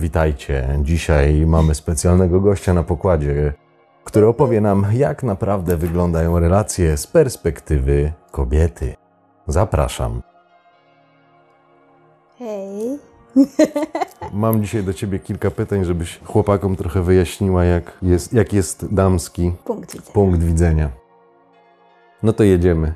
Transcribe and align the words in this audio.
witajcie. 0.00 0.68
Dzisiaj 0.82 1.46
mamy 1.46 1.74
specjalnego 1.74 2.40
gościa 2.40 2.74
na 2.74 2.82
pokładzie, 2.82 3.52
który 4.04 4.26
opowie 4.26 4.60
nam, 4.60 4.86
jak 4.92 5.22
naprawdę 5.22 5.76
wyglądają 5.76 6.38
relacje 6.38 6.96
z 6.96 7.06
perspektywy 7.06 8.12
kobiety. 8.30 8.94
Zapraszam. 9.46 10.22
Hej. 12.38 12.98
Mam 14.32 14.62
dzisiaj 14.62 14.84
do 14.84 14.94
ciebie 14.94 15.18
kilka 15.18 15.50
pytań, 15.50 15.84
żebyś 15.84 16.20
chłopakom 16.24 16.76
trochę 16.76 17.02
wyjaśniła, 17.02 17.64
jak 17.64 17.92
jest, 18.02 18.32
jak 18.32 18.52
jest 18.52 18.94
damski 18.94 19.52
Punkt 19.64 19.92
widzenia. 19.92 20.12
punkt 20.12 20.42
widzenia. 20.42 20.90
No 22.22 22.32
to 22.32 22.44
jedziemy. 22.44 22.94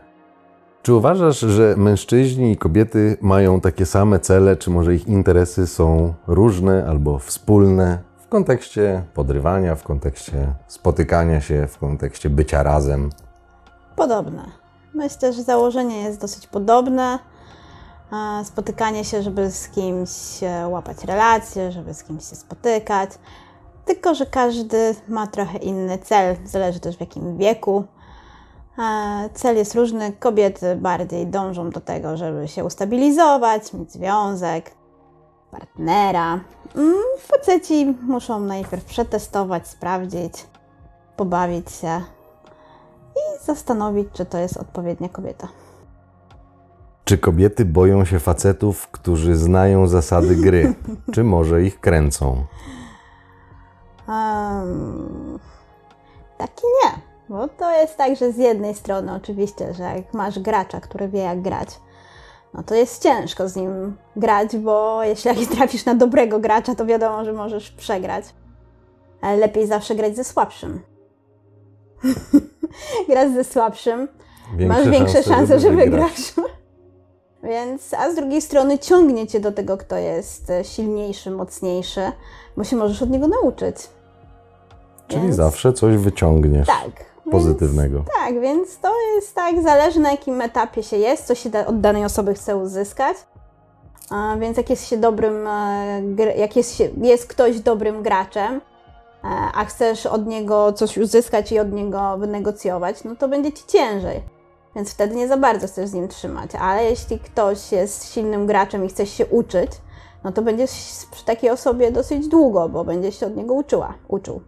Czy 0.85 0.95
uważasz, 0.95 1.39
że 1.39 1.75
mężczyźni 1.77 2.53
i 2.53 2.57
kobiety 2.57 3.16
mają 3.21 3.61
takie 3.61 3.87
same 3.87 4.21
cele, 4.21 4.57
czy 4.57 4.71
może 4.71 4.95
ich 4.95 5.09
interesy 5.09 5.66
są 5.66 6.14
różne 6.27 6.87
albo 6.88 7.19
wspólne 7.19 7.98
w 8.19 8.29
kontekście 8.29 9.02
podrywania, 9.15 9.75
w 9.77 9.83
kontekście 9.83 10.55
spotykania 10.69 11.41
się, 11.41 11.66
w 11.66 11.78
kontekście 11.78 12.30
bycia 12.30 12.62
razem? 12.62 13.11
Podobne. 13.97 14.45
Myślę, 14.95 15.33
że 15.33 15.42
założenie 15.42 16.02
jest 16.02 16.20
dosyć 16.20 16.47
podobne. 16.47 17.19
Spotykanie 18.45 19.05
się, 19.05 19.23
żeby 19.23 19.51
z 19.51 19.69
kimś 19.69 20.11
e, 20.42 20.69
łapać 20.69 21.05
relacje, 21.05 21.73
żeby 21.73 21.95
z 21.95 22.05
kimś 22.05 22.25
się 22.25 22.37
spotykać. 22.37 23.11
Tylko, 23.84 24.14
że 24.14 24.27
każdy 24.27 24.95
ma 25.09 25.27
trochę 25.27 25.59
inny 25.59 25.98
cel, 25.98 26.37
zależy 26.45 26.80
też 26.80 26.97
w 26.97 27.01
jakim 27.01 27.39
wieku. 27.39 27.84
Cel 29.34 29.56
jest 29.56 29.74
różny. 29.74 30.12
Kobiety 30.12 30.77
bardziej 30.77 31.27
dążą 31.27 31.70
do 31.70 31.80
tego, 31.80 32.16
żeby 32.16 32.48
się 32.48 32.64
ustabilizować, 32.64 33.73
mieć 33.73 33.92
związek, 33.92 34.70
partnera. 35.50 36.41
Mm, 36.77 36.95
Faceci 37.19 37.95
muszą 38.02 38.41
najpierw 38.41 38.84
przetestować, 38.84 39.69
sprawdzić, 39.69 40.47
pobawić 41.17 41.70
się 41.70 42.00
i 43.17 43.45
zastanowić, 43.45 44.08
czy 44.12 44.25
to 44.25 44.39
jest 44.39 44.56
odpowiednia 44.56 45.08
kobieta. 45.08 45.48
Czy 47.05 47.19
kobiety 47.19 47.64
boją 47.64 48.05
się 48.05 48.19
facetów, 48.19 48.89
którzy 48.89 49.36
znają 49.36 49.86
zasady 49.86 50.36
gry, 50.36 50.75
czy 51.14 51.25
może 51.25 51.62
ich 51.62 51.80
kręcą? 51.80 52.45
Um, 54.08 55.39
taki 56.39 56.62
nie, 56.84 56.91
bo 57.28 57.48
to 57.48 57.70
jest 57.70 57.97
tak, 57.97 58.17
że 58.17 58.33
z 58.33 58.36
jednej 58.36 58.75
strony 58.75 59.14
oczywiście, 59.14 59.75
że 59.75 59.83
jak 59.83 60.14
masz 60.14 60.39
gracza, 60.39 60.80
który 60.80 61.08
wie 61.08 61.19
jak 61.20 61.42
grać, 61.42 61.69
no 62.55 62.62
to 62.62 62.75
jest 62.75 63.03
ciężko 63.03 63.48
z 63.48 63.56
nim 63.56 63.97
grać, 64.17 64.56
bo 64.56 65.03
jeśli 65.03 65.47
trafisz 65.47 65.84
na 65.84 65.95
dobrego 65.95 66.41
gracza, 66.41 66.75
to 66.75 66.86
wiadomo, 66.86 67.25
że 67.25 67.33
możesz 67.33 67.70
przegrać. 67.70 68.25
Ale 69.20 69.36
lepiej 69.36 69.67
zawsze 69.67 69.95
grać 69.95 70.17
ze 70.17 70.25
słabszym. 70.25 70.80
Grasz 73.08 73.33
ze 73.33 73.45
słabszym, 73.45 74.08
masz 74.58 74.89
większe 74.89 75.22
szanse, 75.22 75.61
że 75.61 75.70
wygrasz. 75.70 76.34
Więc, 77.42 77.95
a 77.95 78.11
z 78.11 78.14
drugiej 78.14 78.42
strony 78.42 78.78
ciągnie 78.78 79.27
cię 79.27 79.41
do 79.41 79.52
tego, 79.52 79.77
kto 79.77 79.97
jest 79.97 80.50
e, 80.50 80.64
silniejszy, 80.64 81.30
mocniejszy, 81.30 82.00
bo 82.56 82.64
się 82.64 82.77
możesz 82.77 83.02
od 83.02 83.11
niego 83.11 83.28
nauczyć. 83.28 83.77
Czyli 85.08 85.22
Więc- 85.22 85.36
zawsze 85.36 85.72
coś 85.72 85.97
wyciągniesz 85.97 86.67
Tak. 86.67 87.14
Pozytywnego. 87.30 87.97
Więc, 87.97 88.08
tak, 88.17 88.41
więc 88.41 88.78
to 88.78 88.92
jest 89.14 89.34
tak, 89.34 89.62
zależy 89.62 90.00
na 90.00 90.11
jakim 90.11 90.41
etapie 90.41 90.83
się 90.83 90.97
jest, 90.97 91.27
co 91.27 91.34
się 91.34 91.50
da, 91.50 91.67
od 91.67 91.80
danej 91.80 92.05
osoby 92.05 92.34
chce 92.34 92.56
uzyskać. 92.56 93.17
A, 94.11 94.36
więc 94.41 94.56
jak 94.56 94.70
jest 94.70 94.89
się 94.89 94.97
dobrym, 94.97 95.47
e, 95.47 96.36
jak 96.36 96.56
jest, 96.56 96.77
się, 96.77 96.89
jest 97.02 97.27
ktoś 97.27 97.61
dobrym 97.61 98.02
graczem, 98.02 98.55
e, 98.55 98.61
a 99.55 99.64
chcesz 99.64 100.06
od 100.06 100.27
niego 100.27 100.72
coś 100.72 100.98
uzyskać 100.98 101.52
i 101.52 101.58
od 101.58 101.72
niego 101.72 102.19
wynegocjować, 102.19 103.05
no 103.05 103.17
to 103.17 103.29
będzie 103.29 103.52
ci 103.52 103.64
ciężej. 103.67 104.23
Więc 104.77 104.91
wtedy 104.91 105.14
nie 105.14 105.29
za 105.29 105.36
bardzo 105.36 105.67
chcesz 105.67 105.89
z 105.89 105.92
nim 105.92 106.08
trzymać. 106.08 106.51
Ale 106.61 106.85
jeśli 106.85 107.18
ktoś 107.18 107.73
jest 107.73 108.12
silnym 108.12 108.46
graczem 108.46 108.85
i 108.85 108.89
chcesz 108.89 109.11
się 109.11 109.27
uczyć, 109.27 109.70
no 110.24 110.33
to 110.33 110.42
będziesz 110.42 110.70
przy 111.11 111.24
takiej 111.24 111.51
osobie 111.51 111.92
dosyć 111.92 112.29
długo, 112.29 112.68
bo 112.68 112.85
będziesz 112.85 113.20
się 113.20 113.27
od 113.27 113.36
niego 113.36 113.55
uczyła, 113.55 113.95
uczył. 114.08 114.41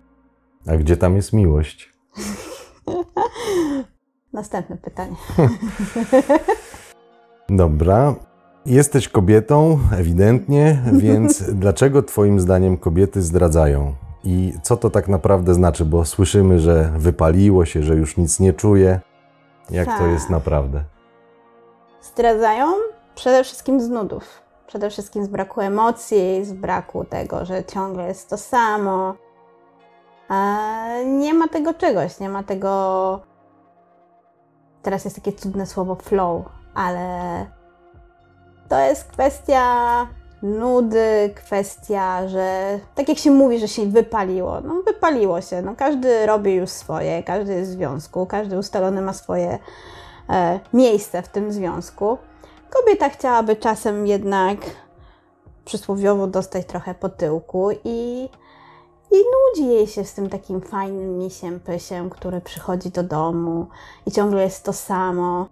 A 0.67 0.77
gdzie 0.77 0.97
tam 0.97 1.17
jest 1.17 1.33
miłość? 1.33 1.93
Następne 4.33 4.77
pytanie. 4.77 5.17
Dobra. 7.49 8.15
Jesteś 8.67 9.09
kobietą, 9.09 9.79
ewidentnie, 9.93 10.83
więc 10.93 11.43
dlaczego 11.43 12.03
Twoim 12.03 12.41
zdaniem 12.41 12.77
kobiety 12.77 13.23
zdradzają? 13.23 13.95
I 14.25 14.53
co 14.63 14.77
to 14.77 14.91
tak 14.91 15.09
naprawdę 15.09 15.55
znaczy? 15.55 15.85
Bo 15.85 16.05
słyszymy, 16.05 16.59
że 16.59 16.93
wypaliło 16.97 17.65
się, 17.65 17.83
że 17.83 17.95
już 17.95 18.17
nic 18.17 18.41
nie 18.41 18.53
czuje. 18.53 19.01
Jak 19.71 19.87
to 19.87 19.99
Tak. 19.99 20.11
jest 20.11 20.31
naprawdę? 20.31 20.85
zdradzają 22.17 22.67
przede 23.15 23.45
wszystkim 23.45 23.81
z 23.81 23.89
nudów. 23.89 24.25
Przede 24.67 24.91
wszystkim 24.91 25.25
z 25.25 25.29
braku 25.29 25.61
emocji, 25.61 26.45
z 26.45 26.53
braku 26.53 27.05
tego, 27.05 27.45
że 27.45 27.65
ciągle 27.65 28.09
jest 28.09 28.31
to 28.31 28.37
samo. 28.37 29.15
Nie 31.05 31.35
ma 31.35 31.49
tego 31.49 31.75
czegoś, 31.75 32.21
nie 32.21 32.29
ma 32.29 32.43
tego. 32.43 33.21
Teraz 34.83 35.05
jest 35.05 35.17
takie 35.17 35.33
cudne 35.33 35.67
słowo 35.67 35.95
flow, 35.95 36.45
ale 36.75 37.47
to 38.69 38.79
jest 38.79 39.05
kwestia 39.05 40.07
nudy, 40.43 41.33
kwestia, 41.35 42.29
że 42.29 42.79
tak 42.95 43.09
jak 43.09 43.19
się 43.19 43.31
mówi, 43.31 43.59
że 43.59 43.69
się 43.69 43.87
wypaliło, 43.87 44.61
no 44.61 44.83
wypaliło 44.83 45.41
się. 45.41 45.63
No, 45.63 45.75
każdy 45.77 46.27
robi 46.27 46.55
już 46.55 46.71
swoje, 46.71 47.23
każdy 47.23 47.55
jest 47.55 47.71
w 47.71 47.75
związku, 47.75 48.27
każdy 48.27 48.59
ustalony 48.59 49.03
ma 49.03 49.13
swoje 49.13 49.59
e, 50.31 50.61
miejsce 50.73 51.23
w 51.23 51.29
tym 51.29 51.53
związku. 51.53 52.19
Kobieta 52.71 53.09
chciałaby 53.09 53.57
czasem 53.57 54.07
jednak 54.07 54.59
przysłowiowo 55.65 56.27
dostać 56.27 56.67
trochę 56.67 56.95
po 56.95 57.09
tyłku 57.09 57.69
i, 57.85 58.29
i 59.11 59.17
nudzi 59.17 59.69
jej 59.69 59.87
się 59.87 60.05
z 60.05 60.15
tym 60.15 60.29
takim 60.29 60.61
fajnym 60.61 61.19
misiem, 61.19 61.61
pysiem, 61.61 62.11
który 62.11 62.41
przychodzi 62.41 62.91
do 62.91 63.03
domu 63.03 63.67
i 64.07 64.11
ciągle 64.11 64.43
jest 64.43 64.65
to 64.65 64.73
samo. 64.73 65.47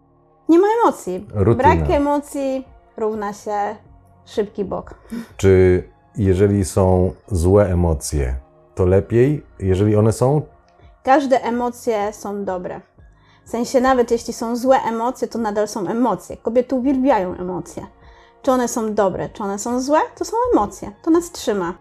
Nie 0.49 0.59
ma 0.59 0.67
emocji. 0.83 1.27
Rutyna. 1.35 1.55
Brak 1.55 1.91
emocji 1.91 2.69
równa 2.97 3.33
się 3.33 3.77
szybki 4.25 4.65
bok. 4.65 4.95
Czy 5.37 5.85
jeżeli 6.17 6.65
są 6.65 7.13
złe 7.27 7.67
emocje, 7.73 8.37
to 8.75 8.87
lepiej, 8.87 9.47
jeżeli 9.59 9.97
one 9.97 10.13
są? 10.13 10.43
Każde 11.03 11.43
emocje 11.43 12.13
są 12.13 12.45
dobre. 12.45 12.81
W 13.45 13.51
sensie 13.51 13.81
nawet 13.81 14.11
jeśli 14.11 14.33
są 14.33 14.57
złe 14.57 14.77
emocje, 14.77 15.29
to 15.29 15.39
nadal 15.39 15.69
są 15.69 15.89
emocje. 15.89 16.37
Kobiety 16.37 16.75
uwielbiają 16.75 17.35
emocje. 17.35 17.87
Czy 18.43 18.53
one 18.53 18.69
są 18.69 18.95
dobre, 18.95 19.29
czy 19.29 19.43
one 19.43 19.59
są 19.59 19.81
złe, 19.81 19.99
to 20.19 20.25
są 20.25 20.37
emocje. 20.53 20.93
To 21.03 21.11
nas 21.11 21.31
trzyma. 21.31 21.75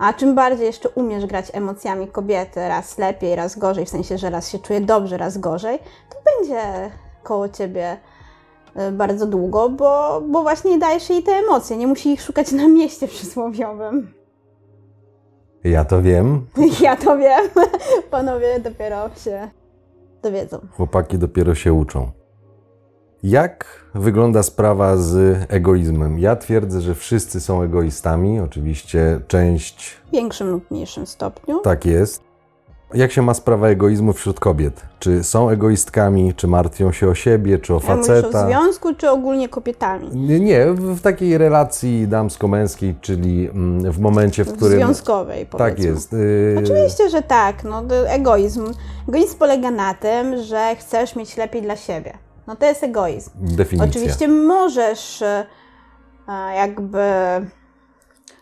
A 0.00 0.12
czym 0.12 0.34
bardziej 0.34 0.66
jeszcze 0.66 0.88
umiesz 0.88 1.26
grać 1.26 1.46
emocjami 1.52 2.08
kobiety, 2.08 2.68
raz 2.68 2.98
lepiej, 2.98 3.36
raz 3.36 3.58
gorzej, 3.58 3.86
w 3.86 3.88
sensie, 3.88 4.18
że 4.18 4.30
raz 4.30 4.50
się 4.50 4.58
czuje 4.58 4.80
dobrze, 4.80 5.16
raz 5.16 5.38
gorzej, 5.38 5.78
to 6.10 6.16
będzie 6.24 6.90
koło 7.22 7.48
ciebie 7.48 7.96
y, 8.88 8.92
bardzo 8.92 9.26
długo, 9.26 9.68
bo, 9.68 10.22
bo 10.28 10.42
właśnie 10.42 10.78
dajesz 10.78 11.10
jej 11.10 11.22
te 11.22 11.32
emocje. 11.32 11.76
Nie 11.76 11.86
musi 11.86 12.12
ich 12.12 12.22
szukać 12.22 12.52
na 12.52 12.68
mieście 12.68 13.08
przysłowiowym. 13.08 14.12
Ja 15.64 15.84
to 15.84 16.02
wiem. 16.02 16.46
Ja 16.82 16.96
to 16.96 17.18
wiem. 17.18 17.48
Panowie 18.10 18.60
dopiero 18.60 19.10
się 19.14 19.50
dowiedzą. 20.22 20.58
Chłopaki 20.76 21.18
dopiero 21.18 21.54
się 21.54 21.72
uczą. 21.72 22.10
Jak 23.22 23.64
wygląda 23.94 24.42
sprawa 24.42 24.96
z 24.96 25.38
egoizmem? 25.48 26.18
Ja 26.18 26.36
twierdzę, 26.36 26.80
że 26.80 26.94
wszyscy 26.94 27.40
są 27.40 27.62
egoistami. 27.62 28.40
Oczywiście 28.40 29.20
część 29.28 29.90
W 30.08 30.10
większym 30.12 30.48
lub 30.50 30.70
mniejszym 30.70 31.06
stopniu. 31.06 31.60
tak 31.60 31.84
jest. 31.86 32.22
Jak 32.94 33.12
się 33.12 33.22
ma 33.22 33.34
sprawa 33.34 33.68
egoizmu 33.68 34.12
wśród 34.12 34.40
kobiet? 34.40 34.82
Czy 34.98 35.24
są 35.24 35.50
egoistkami, 35.50 36.34
czy 36.34 36.46
martwią 36.48 36.92
się 36.92 37.08
o 37.08 37.14
siebie, 37.14 37.58
czy 37.58 37.74
o 37.74 37.80
Ja 37.88 37.96
mówisz 37.96 38.10
o 38.10 38.14
faceta? 38.14 38.46
związku, 38.46 38.94
czy 38.94 39.10
ogólnie 39.10 39.48
kobietami? 39.48 40.08
Nie, 40.16 40.40
nie, 40.40 40.66
w 40.72 41.00
takiej 41.00 41.38
relacji 41.38 42.08
damsko-męskiej, 42.08 42.94
czyli 43.00 43.48
mm, 43.50 43.92
w 43.92 43.98
momencie, 44.00 44.44
w 44.44 44.52
którym. 44.52 44.78
Związkowej, 44.78 45.46
powiedzmy. 45.46 45.58
Tak 45.76 45.84
jest. 45.84 46.12
y, 46.12 46.56
Oczywiście, 46.58 47.08
że 47.10 47.22
tak. 47.22 47.64
No, 47.64 47.82
egoizm. 48.06 48.64
Egoizm 49.08 49.38
polega 49.38 49.70
na 49.70 49.94
tym, 49.94 50.42
że 50.42 50.76
chcesz 50.78 51.16
mieć 51.16 51.36
lepiej 51.36 51.62
dla 51.62 51.76
siebie. 51.76 52.12
No 52.50 52.56
to 52.56 52.66
jest 52.66 52.82
egoizm. 52.82 53.30
Definicja. 53.36 53.88
Oczywiście 53.90 54.28
możesz 54.28 55.22
e, 55.22 55.46
jakby 56.56 57.02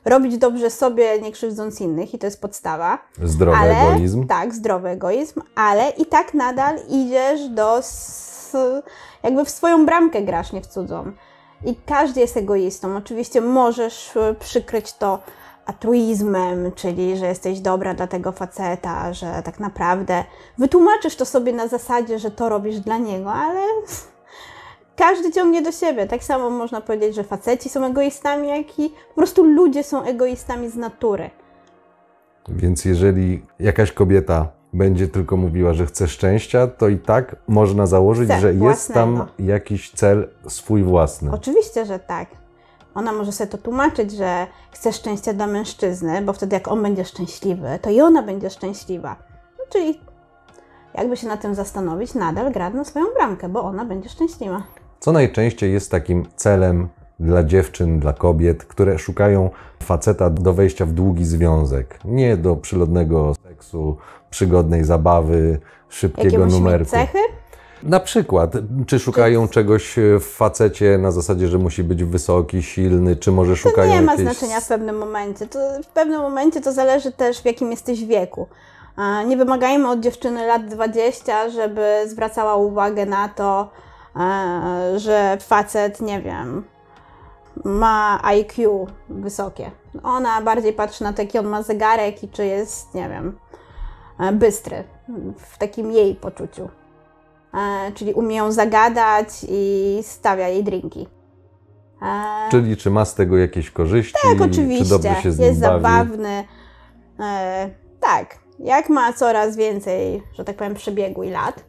robić 0.05 0.38
dobrze 0.38 0.70
sobie, 0.70 1.20
nie 1.20 1.32
krzywdząc 1.32 1.81
innych 1.81 2.14
i 2.14 2.19
to 2.19 2.26
jest 2.26 2.40
podstawa. 2.40 2.99
Zdrowy 3.22 3.58
ale, 3.58 3.81
egoizm. 3.81 4.26
Tak, 4.26 4.55
zdrowy 4.55 4.88
egoizm, 4.88 5.40
ale 5.55 5.90
i 5.90 6.06
tak 6.06 6.34
nadal 6.34 6.76
idziesz 6.88 7.49
do. 7.49 7.81
Jakby 9.22 9.44
w 9.44 9.50
swoją 9.50 9.87
bramkę 9.87 10.22
grasz, 10.22 10.52
nie 10.52 10.61
w 10.61 10.66
cudzą. 10.66 11.12
I 11.64 11.76
każdy 11.87 12.20
jest 12.20 12.37
egoistą. 12.37 12.96
Oczywiście 12.96 13.40
możesz 13.40 14.16
e, 14.16 14.34
przykryć 14.34 14.93
to 14.93 15.19
altruizmem, 15.68 16.72
czyli 16.74 17.16
że 17.16 17.26
jesteś 17.26 17.60
dobra 17.60 17.94
dla 17.94 18.06
tego 18.06 18.32
faceta, 18.32 19.12
że 19.12 19.42
tak 19.44 19.60
naprawdę 19.60 20.24
wytłumaczysz 20.58 21.16
to 21.16 21.24
sobie 21.24 21.52
na 21.52 21.68
zasadzie, 21.68 22.18
że 22.18 22.30
to 22.30 22.48
robisz 22.48 22.80
dla 22.80 22.98
niego, 22.98 23.32
ale 23.32 23.60
każdy 24.96 25.32
ciągnie 25.32 25.62
do 25.62 25.72
siebie. 25.72 26.06
Tak 26.06 26.24
samo 26.24 26.50
można 26.50 26.80
powiedzieć, 26.80 27.14
że 27.14 27.24
faceci 27.24 27.68
są 27.68 27.86
egoistami, 27.86 28.48
jak 28.48 28.78
i 28.78 28.90
po 29.08 29.14
prostu 29.14 29.44
ludzie 29.44 29.84
są 29.84 30.02
egoistami 30.02 30.70
z 30.70 30.76
natury. 30.76 31.30
Więc 32.48 32.84
jeżeli 32.84 33.46
jakaś 33.58 33.92
kobieta 33.92 34.48
będzie 34.72 35.08
tylko 35.08 35.36
mówiła, 35.36 35.74
że 35.74 35.86
chce 35.86 36.08
szczęścia, 36.08 36.66
to 36.66 36.88
i 36.88 36.98
tak 36.98 37.36
można 37.48 37.86
założyć, 37.86 38.30
że 38.40 38.54
jest 38.54 38.94
tam 38.94 39.16
własnego. 39.16 39.52
jakiś 39.52 39.90
cel 39.90 40.28
swój 40.48 40.82
własny. 40.82 41.30
Oczywiście, 41.30 41.86
że 41.86 41.98
tak. 41.98 42.28
Ona 42.98 43.12
może 43.12 43.32
sobie 43.32 43.50
to 43.50 43.58
tłumaczyć, 43.58 44.12
że 44.12 44.46
chce 44.70 44.92
szczęścia 44.92 45.32
dla 45.32 45.46
mężczyzny, 45.46 46.22
bo 46.22 46.32
wtedy 46.32 46.56
jak 46.56 46.68
on 46.68 46.82
będzie 46.82 47.04
szczęśliwy, 47.04 47.78
to 47.82 47.90
i 47.90 48.00
ona 48.00 48.22
będzie 48.22 48.50
szczęśliwa. 48.50 49.16
No, 49.58 49.64
czyli 49.72 50.00
jakby 50.94 51.16
się 51.16 51.28
na 51.28 51.36
tym 51.36 51.54
zastanowić, 51.54 52.14
nadal 52.14 52.52
gra 52.52 52.70
na 52.70 52.84
swoją 52.84 53.06
bramkę, 53.16 53.48
bo 53.48 53.62
ona 53.62 53.84
będzie 53.84 54.08
szczęśliwa. 54.08 54.62
Co 55.00 55.12
najczęściej 55.12 55.72
jest 55.72 55.90
takim 55.90 56.26
celem 56.36 56.88
dla 57.20 57.44
dziewczyn, 57.44 58.00
dla 58.00 58.12
kobiet, 58.12 58.64
które 58.64 58.98
szukają 58.98 59.50
faceta 59.82 60.30
do 60.30 60.52
wejścia 60.52 60.86
w 60.86 60.92
długi 60.92 61.24
związek. 61.24 61.98
Nie 62.04 62.36
do 62.36 62.56
przylodnego 62.56 63.34
seksu, 63.48 63.96
przygodnej 64.30 64.84
zabawy, 64.84 65.58
szybkiego 65.88 66.24
Jakie 66.24 66.38
musi 66.38 66.54
mieć 66.54 66.64
numerku. 66.64 66.90
cechy? 66.90 67.18
Na 67.82 68.00
przykład, 68.00 68.52
czy 68.86 68.98
szukają 68.98 69.48
czegoś 69.48 69.94
w 70.20 70.25
facecie 70.25 70.98
na 70.98 71.10
zasadzie, 71.10 71.48
że 71.48 71.58
musi 71.58 71.84
być 71.84 72.04
wysoki, 72.04 72.62
silny, 72.62 73.16
czy 73.16 73.32
może 73.32 73.52
To 73.52 73.56
szukają 73.56 73.92
nie 73.92 74.02
ma 74.02 74.12
jakiejś... 74.12 74.28
znaczenia 74.28 74.60
w 74.60 74.69
pewnym 74.69 74.98
momencie. 74.98 75.46
To 75.46 75.58
w 75.84 75.86
pewnym 75.86 76.20
momencie 76.20 76.60
to 76.60 76.72
zależy 76.72 77.12
też 77.12 77.42
w 77.42 77.44
jakim 77.44 77.70
jesteś 77.70 78.04
wieku. 78.04 78.46
Nie 79.26 79.36
wymagajmy 79.36 79.88
od 79.88 80.00
dziewczyny 80.00 80.46
lat 80.46 80.66
20, 80.66 81.48
żeby 81.50 82.02
zwracała 82.06 82.56
uwagę 82.56 83.06
na 83.06 83.28
to, 83.28 83.70
że 84.96 85.38
facet, 85.40 86.00
nie 86.00 86.20
wiem, 86.22 86.64
ma 87.64 88.20
IQ 88.22 88.86
wysokie. 89.08 89.70
Ona 90.02 90.42
bardziej 90.42 90.72
patrzy 90.72 91.04
na 91.04 91.12
to, 91.12 91.22
jaki 91.22 91.38
on 91.38 91.46
ma 91.46 91.62
zegarek 91.62 92.25
i 92.25 92.28
czy 92.28 92.46
jest, 92.46 92.94
nie 92.94 93.08
wiem, 93.08 93.38
bystry 94.32 94.84
w 95.36 95.58
takim 95.58 95.92
jej 95.92 96.14
poczuciu. 96.14 96.69
E, 97.54 97.92
Czyli 97.94 98.12
umie 98.14 98.36
ją 98.36 98.52
zagadać 98.52 99.28
i 99.48 99.98
stawia 100.02 100.48
jej 100.48 100.64
drinki. 100.64 101.06
E, 102.02 102.50
Czyli 102.50 102.76
czy 102.76 102.90
ma 102.90 103.04
z 103.04 103.14
tego 103.14 103.36
jakieś 103.38 103.70
korzyści, 103.70 104.18
tak, 104.22 104.38
czy 104.38 104.44
oczywiście. 104.44 104.84
dobrze 104.98 105.22
się 105.22 105.32
z 105.32 105.38
nim 105.38 105.48
jest 105.48 105.60
bawi. 105.60 105.82
zabawny. 105.82 106.44
E, 107.20 107.70
tak, 108.00 108.38
jak 108.58 108.88
ma 108.88 109.12
coraz 109.12 109.56
więcej, 109.56 110.22
że 110.34 110.44
tak 110.44 110.56
powiem, 110.56 110.74
przebiegu 110.74 111.22
i 111.22 111.30
lat, 111.30 111.64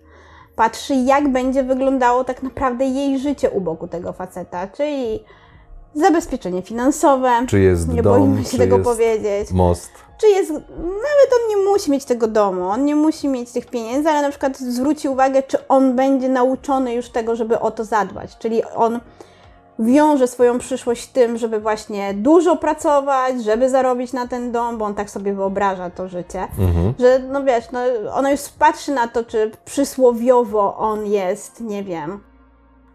patrzy, 0.55 0.95
jak 0.95 1.31
będzie 1.31 1.63
wyglądało 1.63 2.23
tak 2.23 2.43
naprawdę 2.43 2.85
jej 2.85 3.19
życie 3.19 3.49
u 3.49 3.61
boku 3.61 3.87
tego 3.87 4.13
faceta, 4.13 4.67
czyli 4.67 5.23
zabezpieczenie 5.94 6.62
finansowe. 6.62 7.31
Czy 7.47 7.59
jest 7.59 7.94
nie 7.94 8.03
dom, 8.03 8.19
boimy 8.19 8.45
się 8.45 8.57
tego 8.57 8.80
powiedzieć. 8.80 9.51
most. 9.51 9.91
Czy 10.18 10.27
jest. 10.27 10.51
Nawet 10.51 11.30
on 11.33 11.50
nie 11.50 11.57
musi 11.57 11.91
mieć 11.91 12.06
tego 12.06 12.27
domu, 12.27 12.69
on 12.69 12.86
nie 12.86 12.95
musi 12.95 13.27
mieć 13.27 13.51
tych 13.51 13.65
pieniędzy, 13.65 14.09
ale 14.09 14.21
na 14.21 14.30
przykład 14.30 14.57
zwróci 14.57 15.09
uwagę, 15.09 15.44
czy 15.44 15.68
on 15.68 15.95
będzie 15.95 16.30
nauczony 16.30 16.94
już 16.94 17.09
tego, 17.09 17.36
żeby 17.36 17.59
o 17.59 17.71
to 17.71 17.86
zadbać. 17.86 18.38
Czyli 18.38 18.63
on 18.63 19.00
wiąże 19.80 20.27
swoją 20.27 20.59
przyszłość 20.59 21.07
tym, 21.07 21.38
żeby 21.38 21.59
właśnie 21.59 22.13
dużo 22.13 22.56
pracować, 22.56 23.44
żeby 23.44 23.69
zarobić 23.69 24.13
na 24.13 24.27
ten 24.27 24.51
dom, 24.51 24.77
bo 24.77 24.85
on 24.85 24.95
tak 24.95 25.09
sobie 25.09 25.33
wyobraża 25.33 25.89
to 25.89 26.07
życie. 26.07 26.47
Mhm. 26.59 26.94
Że 27.00 27.19
no 27.19 27.44
wiesz, 27.44 27.71
no, 27.71 27.80
ona 28.13 28.31
już 28.31 28.42
patrzy 28.42 28.92
na 28.92 29.07
to, 29.07 29.24
czy 29.24 29.51
przysłowiowo 29.65 30.77
on 30.77 31.06
jest, 31.06 31.62
nie 31.62 31.83
wiem, 31.83 32.19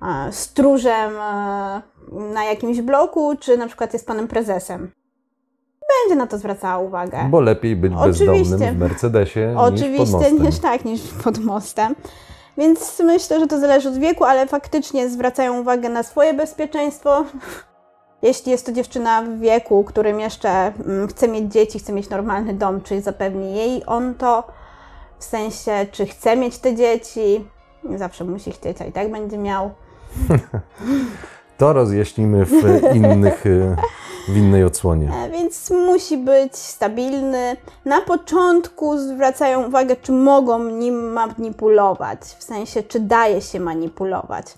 e, 0.02 0.32
stróżem 0.32 1.12
e, 1.18 1.82
na 2.12 2.44
jakimś 2.44 2.80
bloku, 2.80 3.34
czy 3.40 3.56
na 3.56 3.66
przykład 3.66 3.92
jest 3.92 4.06
panem 4.06 4.28
prezesem. 4.28 4.90
Będzie 6.02 6.16
na 6.16 6.26
to 6.26 6.38
zwracała 6.38 6.78
uwagę. 6.78 7.18
Bo 7.30 7.40
lepiej 7.40 7.76
być 7.76 7.92
Oczywiście. 7.96 8.26
bezdomnym 8.26 8.74
w 8.74 8.78
Mercedesie 8.78 9.40
niż 9.46 9.56
pod 9.56 9.74
Oczywiście 9.74 10.16
mostem. 10.16 10.42
niż 10.42 10.58
tak, 10.58 10.84
niż 10.84 11.00
pod 11.24 11.38
mostem. 11.38 11.94
Więc 12.58 13.00
myślę, 13.04 13.40
że 13.40 13.46
to 13.46 13.60
zależy 13.60 13.88
od 13.88 13.98
wieku, 13.98 14.24
ale 14.24 14.46
faktycznie 14.46 15.08
zwracają 15.08 15.60
uwagę 15.60 15.88
na 15.88 16.02
swoje 16.02 16.34
bezpieczeństwo. 16.34 17.24
Jeśli 18.22 18.52
jest 18.52 18.66
to 18.66 18.72
dziewczyna 18.72 19.22
w 19.22 19.38
wieku, 19.38 19.84
którym 19.84 20.20
jeszcze 20.20 20.50
mm, 20.50 21.08
chce 21.08 21.28
mieć 21.28 21.52
dzieci, 21.52 21.78
chce 21.78 21.92
mieć 21.92 22.08
normalny 22.10 22.54
dom, 22.54 22.80
czy 22.80 23.02
zapewni 23.02 23.54
jej 23.54 23.82
on 23.86 24.14
to, 24.14 24.44
w 25.18 25.24
sensie, 25.24 25.86
czy 25.92 26.06
chce 26.06 26.36
mieć 26.36 26.58
te 26.58 26.74
dzieci, 26.74 27.44
zawsze 27.96 28.24
musi 28.24 28.52
chcieć, 28.52 28.80
a 28.80 28.84
i 28.84 28.92
tak 28.92 29.10
będzie 29.10 29.38
miał. 29.38 29.70
To 31.58 31.72
rozjaśnimy 31.72 32.44
w 32.44 32.52
innych, 32.96 33.46
y, 33.46 33.76
w 34.28 34.36
innej 34.36 34.64
odsłonie. 34.64 35.10
E, 35.24 35.30
Więc 35.30 35.70
musi 35.70 36.16
być 36.16 36.56
stabilny. 36.56 37.56
Na 37.84 38.00
początku 38.00 38.98
zwracają 38.98 39.66
uwagę, 39.68 39.96
czy 39.96 40.12
mogą 40.12 40.64
nim 40.64 41.12
manipulować, 41.12 42.20
w 42.20 42.44
sensie, 42.44 42.82
czy 42.82 43.00
daje 43.00 43.40
się 43.40 43.60
manipulować. 43.60 44.54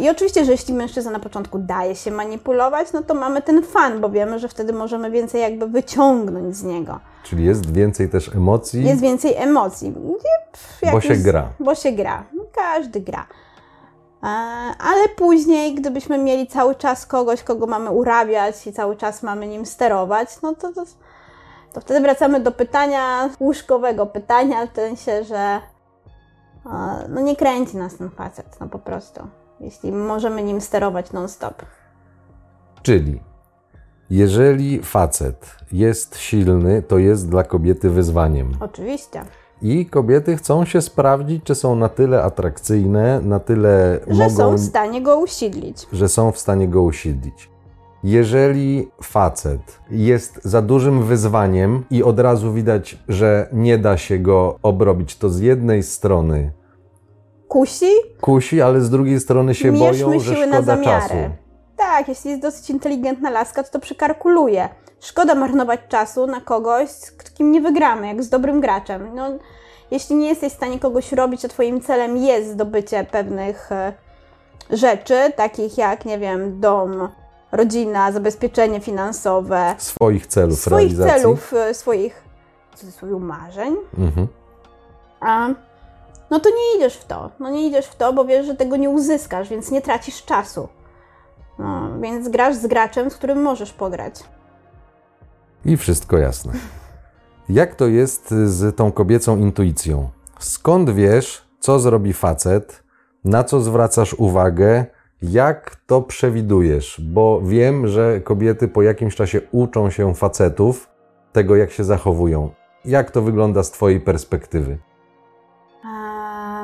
I 0.00 0.10
oczywiście, 0.10 0.44
że 0.44 0.52
jeśli 0.52 0.74
mężczyzna 0.74 1.10
na 1.10 1.18
początku 1.20 1.58
daje 1.58 1.96
się 1.96 2.10
manipulować, 2.10 2.92
no 2.92 3.02
to 3.02 3.14
mamy 3.14 3.42
ten 3.42 3.62
fan, 3.62 4.00
bo 4.00 4.10
wiemy, 4.10 4.38
że 4.38 4.48
wtedy 4.48 4.72
możemy 4.72 5.10
więcej 5.10 5.40
jakby 5.40 5.66
wyciągnąć 5.66 6.56
z 6.56 6.62
niego. 6.62 7.00
Czyli 7.22 7.44
jest 7.44 7.72
więcej 7.72 8.08
też 8.08 8.34
emocji, 8.34 8.84
Jest 8.84 9.00
więcej 9.00 9.34
emocji. 9.36 9.94
Pff, 10.52 10.92
bo 10.92 11.00
się 11.00 11.16
gra. 11.16 11.48
Bo 11.60 11.74
się 11.74 11.92
gra. 11.92 12.24
Każdy 12.52 13.00
gra. 13.00 13.26
E, 14.22 14.26
Ale 14.78 15.08
później, 15.16 15.74
gdybyśmy 15.74 16.18
mieli 16.18 16.46
cały 16.46 16.74
czas 16.74 17.06
kogoś, 17.06 17.42
kogo 17.42 17.66
mamy 17.66 17.90
urabiać 17.90 18.66
i 18.66 18.72
cały 18.72 18.96
czas 18.96 19.22
mamy 19.22 19.46
nim 19.46 19.66
sterować, 19.66 20.42
no 20.42 20.54
to, 20.54 20.72
to, 20.72 20.84
to 21.72 21.80
wtedy 21.80 22.00
wracamy 22.00 22.40
do 22.40 22.52
pytania, 22.52 23.30
łóżkowego 23.40 24.06
pytania, 24.06 24.66
w 24.66 24.74
sensie, 24.74 25.24
że 25.24 25.60
e, 26.66 27.08
no 27.08 27.20
nie 27.20 27.36
kręci 27.36 27.76
nas 27.76 27.96
ten 27.96 28.10
facet, 28.10 28.60
no 28.60 28.68
po 28.68 28.78
prostu. 28.78 29.20
Jeśli 29.60 29.92
możemy 29.92 30.42
nim 30.42 30.60
sterować 30.60 31.12
non-stop. 31.12 31.62
Czyli 32.82 33.20
jeżeli 34.10 34.82
facet 34.82 35.56
jest 35.72 36.16
silny, 36.18 36.82
to 36.82 36.98
jest 36.98 37.28
dla 37.28 37.44
kobiety 37.44 37.90
wyzwaniem. 37.90 38.52
Oczywiście. 38.60 39.22
I 39.62 39.86
kobiety 39.86 40.36
chcą 40.36 40.64
się 40.64 40.80
sprawdzić, 40.82 41.44
czy 41.44 41.54
są 41.54 41.74
na 41.76 41.88
tyle 41.88 42.22
atrakcyjne, 42.22 43.20
na 43.20 43.40
tyle 43.40 44.00
Że 44.06 44.14
mogą, 44.14 44.36
są 44.36 44.54
w 44.56 44.60
stanie 44.60 45.02
go 45.02 45.18
usidlić. 45.20 45.86
że 45.92 46.08
są 46.08 46.32
w 46.32 46.38
stanie 46.38 46.68
go 46.68 46.82
usiedlić. 46.82 47.50
Jeżeli 48.04 48.88
facet 49.02 49.80
jest 49.90 50.40
za 50.44 50.62
dużym 50.62 51.02
wyzwaniem 51.02 51.84
i 51.90 52.02
od 52.02 52.20
razu 52.20 52.52
widać, 52.52 52.98
że 53.08 53.48
nie 53.52 53.78
da 53.78 53.96
się 53.96 54.18
go 54.18 54.58
obrobić, 54.62 55.16
to 55.16 55.30
z 55.30 55.40
jednej 55.40 55.82
strony 55.82 56.52
Kusi, 57.48 57.90
kusi, 58.20 58.62
ale 58.62 58.80
z 58.80 58.90
drugiej 58.90 59.20
strony 59.20 59.54
się 59.54 59.72
Mierzmy 59.72 60.04
boją, 60.06 60.20
że 60.20 60.34
siły 60.34 60.46
na 60.46 60.56
szkoda 60.56 60.76
zamiary. 60.76 61.00
czasu. 61.00 61.14
Tak, 61.76 62.08
jeśli 62.08 62.30
jest 62.30 62.42
dosyć 62.42 62.70
inteligentna 62.70 63.30
laska, 63.30 63.62
to 63.62 63.70
to 63.70 63.80
przykalkuluje. 63.80 64.68
Szkoda 65.00 65.34
marnować 65.34 65.80
czasu 65.88 66.26
na 66.26 66.40
kogoś, 66.40 66.88
z 66.90 67.10
kim 67.34 67.52
nie 67.52 67.60
wygramy, 67.60 68.06
jak 68.06 68.22
z 68.22 68.28
dobrym 68.28 68.60
graczem. 68.60 69.14
No, 69.14 69.28
jeśli 69.90 70.16
nie 70.16 70.28
jesteś 70.28 70.52
w 70.52 70.56
stanie 70.56 70.78
kogoś 70.78 71.12
robić, 71.12 71.44
a 71.44 71.48
twoim 71.48 71.80
celem 71.80 72.16
jest 72.16 72.50
zdobycie 72.50 73.04
pewnych 73.04 73.72
e, 73.72 73.92
rzeczy, 74.70 75.32
takich 75.36 75.78
jak, 75.78 76.04
nie 76.04 76.18
wiem, 76.18 76.60
dom, 76.60 77.08
rodzina, 77.52 78.12
zabezpieczenie 78.12 78.80
finansowe, 78.80 79.74
Swoich 79.78 80.26
celów 80.26 80.58
swoich 80.60 80.78
realizacji. 80.98 81.22
celów, 81.22 81.54
e, 81.54 81.74
swoich 81.74 82.22
w 82.72 82.78
cudzysłowie 82.78 83.16
marzeń, 83.16 83.76
Mhm. 83.98 84.26
a 85.20 85.48
no 86.30 86.40
to 86.40 86.48
nie 86.50 86.76
idziesz 86.76 86.96
w 86.96 87.04
to. 87.04 87.30
No 87.40 87.50
nie 87.50 87.66
idziesz 87.66 87.86
w 87.86 87.96
to, 87.96 88.12
bo 88.12 88.24
wiesz, 88.24 88.46
że 88.46 88.54
tego 88.54 88.76
nie 88.76 88.90
uzyskasz, 88.90 89.48
więc 89.48 89.70
nie 89.70 89.82
tracisz 89.82 90.24
czasu. 90.24 90.68
No, 91.58 91.88
więc 92.00 92.28
grasz 92.28 92.54
z 92.54 92.66
graczem, 92.66 93.10
z 93.10 93.14
którym 93.14 93.42
możesz 93.42 93.72
pograć. 93.72 94.14
I 95.64 95.76
wszystko 95.76 96.18
jasne. 96.18 96.52
Jak 97.48 97.74
to 97.74 97.86
jest 97.86 98.30
z 98.30 98.76
tą 98.76 98.92
kobiecą 98.92 99.36
intuicją? 99.36 100.10
Skąd 100.38 100.90
wiesz, 100.90 101.42
co 101.60 101.78
zrobi 101.78 102.12
facet, 102.12 102.82
na 103.24 103.44
co 103.44 103.60
zwracasz 103.60 104.14
uwagę, 104.14 104.86
jak 105.22 105.76
to 105.86 106.02
przewidujesz? 106.02 107.00
Bo 107.04 107.40
wiem, 107.40 107.88
że 107.88 108.20
kobiety 108.20 108.68
po 108.68 108.82
jakimś 108.82 109.16
czasie 109.16 109.40
uczą 109.52 109.90
się 109.90 110.14
facetów 110.14 110.90
tego, 111.32 111.56
jak 111.56 111.70
się 111.70 111.84
zachowują. 111.84 112.50
Jak 112.84 113.10
to 113.10 113.22
wygląda 113.22 113.62
z 113.62 113.70
Twojej 113.70 114.00
perspektywy? 114.00 114.78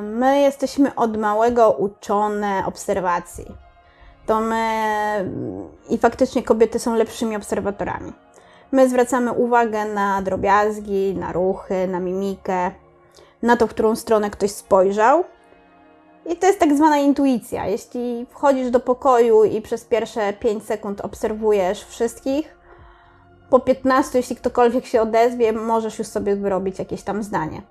My 0.02 0.40
jesteśmy 0.40 0.94
od 0.94 1.16
małego 1.16 1.70
uczone 1.70 2.62
obserwacji. 2.66 3.46
To 4.26 4.40
my 4.40 5.30
i 5.90 5.98
faktycznie 5.98 6.42
kobiety 6.42 6.78
są 6.78 6.94
lepszymi 6.94 7.36
obserwatorami. 7.36 8.12
My 8.74 8.88
zwracamy 8.88 9.32
uwagę 9.32 9.84
na 9.84 10.22
drobiazgi, 10.22 11.14
na 11.14 11.32
ruchy, 11.32 11.88
na 11.88 12.00
mimikę, 12.00 12.70
na 13.42 13.56
to, 13.56 13.66
w 13.66 13.70
którą 13.70 13.96
stronę 13.96 14.30
ktoś 14.30 14.50
spojrzał. 14.50 15.24
I 16.26 16.36
to 16.36 16.46
jest 16.46 16.58
tak 16.58 16.76
zwana 16.76 16.98
intuicja. 16.98 17.66
Jeśli 17.66 18.26
wchodzisz 18.30 18.70
do 18.70 18.80
pokoju 18.80 19.44
i 19.44 19.62
przez 19.62 19.84
pierwsze 19.84 20.32
5 20.32 20.64
sekund 20.64 21.00
obserwujesz 21.00 21.84
wszystkich, 21.84 22.56
po 23.50 23.60
15, 23.60 24.18
jeśli 24.18 24.36
ktokolwiek 24.36 24.86
się 24.86 25.02
odezwie, 25.02 25.52
możesz 25.52 25.98
już 25.98 26.08
sobie 26.08 26.36
wyrobić 26.36 26.78
jakieś 26.78 27.02
tam 27.02 27.22
zdanie. 27.22 27.62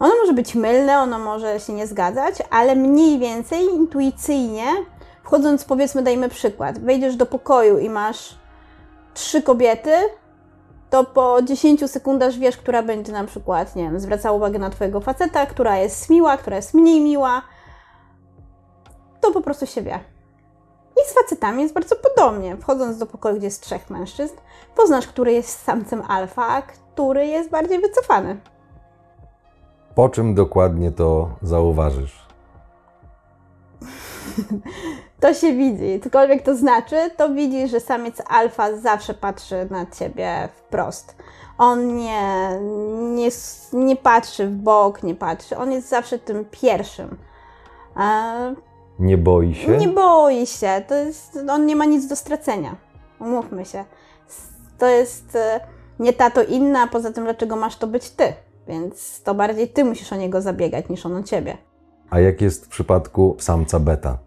Ono 0.00 0.14
może 0.20 0.32
być 0.32 0.54
mylne, 0.54 0.98
ono 0.98 1.18
może 1.18 1.60
się 1.60 1.72
nie 1.72 1.86
zgadzać, 1.86 2.34
ale 2.50 2.76
mniej 2.76 3.18
więcej 3.18 3.64
intuicyjnie, 3.64 4.66
wchodząc, 5.22 5.64
powiedzmy, 5.64 6.02
dajmy 6.02 6.28
przykład, 6.28 6.78
wejdziesz 6.78 7.16
do 7.16 7.26
pokoju 7.26 7.78
i 7.78 7.90
masz 7.90 8.38
trzy 9.14 9.42
kobiety, 9.42 9.90
to 10.90 11.04
po 11.04 11.42
10 11.42 11.90
sekundach 11.90 12.32
wiesz, 12.32 12.56
która 12.56 12.82
będzie 12.82 13.12
na 13.12 13.24
przykład, 13.24 13.76
nie 13.76 13.82
wiem, 13.82 14.00
zwracała 14.00 14.36
uwagę 14.36 14.58
na 14.58 14.70
Twojego 14.70 15.00
faceta, 15.00 15.46
która 15.46 15.76
jest 15.76 16.10
miła, 16.10 16.36
która 16.36 16.56
jest 16.56 16.74
mniej 16.74 17.00
miła. 17.00 17.42
To 19.20 19.32
po 19.32 19.40
prostu 19.40 19.66
się 19.66 19.82
wie. 19.82 20.00
I 20.96 21.10
z 21.10 21.14
facetami 21.14 21.62
jest 21.62 21.74
bardzo 21.74 21.96
podobnie. 21.96 22.56
Wchodząc 22.56 22.98
do 22.98 23.06
pokoju, 23.06 23.36
gdzie 23.36 23.46
jest 23.46 23.62
trzech 23.62 23.90
mężczyzn, 23.90 24.34
poznasz, 24.76 25.06
który 25.06 25.32
jest 25.32 25.62
samcem 25.62 26.02
alfa, 26.08 26.46
a 26.46 26.62
który 26.62 27.26
jest 27.26 27.50
bardziej 27.50 27.80
wycofany. 27.80 28.40
Po 29.94 30.08
czym 30.08 30.34
dokładnie 30.34 30.92
to 30.92 31.30
zauważysz? 31.42 32.26
to 35.20 35.34
się 35.34 35.52
widzi. 35.52 36.00
Cokolwiek 36.00 36.42
to 36.42 36.56
znaczy, 36.56 36.96
to 37.16 37.28
widzi, 37.34 37.68
że 37.68 37.80
samiec 37.80 38.22
alfa 38.28 38.76
zawsze 38.76 39.14
patrzy 39.14 39.66
na 39.70 39.86
ciebie 39.86 40.48
wprost. 40.56 41.16
On 41.58 41.96
nie, 41.96 42.60
nie, 43.14 43.28
nie 43.72 43.96
patrzy 43.96 44.46
w 44.46 44.54
bok, 44.54 45.02
nie 45.02 45.14
patrzy. 45.14 45.56
On 45.56 45.72
jest 45.72 45.88
zawsze 45.88 46.18
tym 46.18 46.44
pierwszym. 46.50 47.16
E, 47.96 48.54
nie 48.98 49.18
boi 49.18 49.54
się? 49.54 49.76
Nie 49.76 49.88
boi 49.88 50.46
się. 50.46 50.82
To 50.88 50.94
jest, 50.94 51.38
on 51.50 51.66
nie 51.66 51.76
ma 51.76 51.84
nic 51.84 52.06
do 52.06 52.16
stracenia. 52.16 52.76
Umówmy 53.20 53.64
się. 53.64 53.84
To 54.78 54.86
jest 54.86 55.36
e, 55.36 55.60
nie 55.98 56.12
ta, 56.12 56.30
to 56.30 56.44
inna, 56.44 56.86
poza 56.86 57.12
tym, 57.12 57.24
dlaczego 57.24 57.56
masz 57.56 57.76
to 57.76 57.86
być 57.86 58.10
ty. 58.10 58.32
Więc 58.68 59.22
to 59.22 59.34
bardziej 59.34 59.68
ty 59.68 59.84
musisz 59.84 60.12
o 60.12 60.16
niego 60.16 60.40
zabiegać 60.40 60.88
niż 60.88 61.06
on 61.06 61.16
o 61.16 61.22
ciebie. 61.22 61.56
A 62.10 62.20
jak 62.20 62.40
jest 62.40 62.64
w 62.64 62.68
przypadku 62.68 63.36
samca 63.38 63.80
beta? 63.80 64.18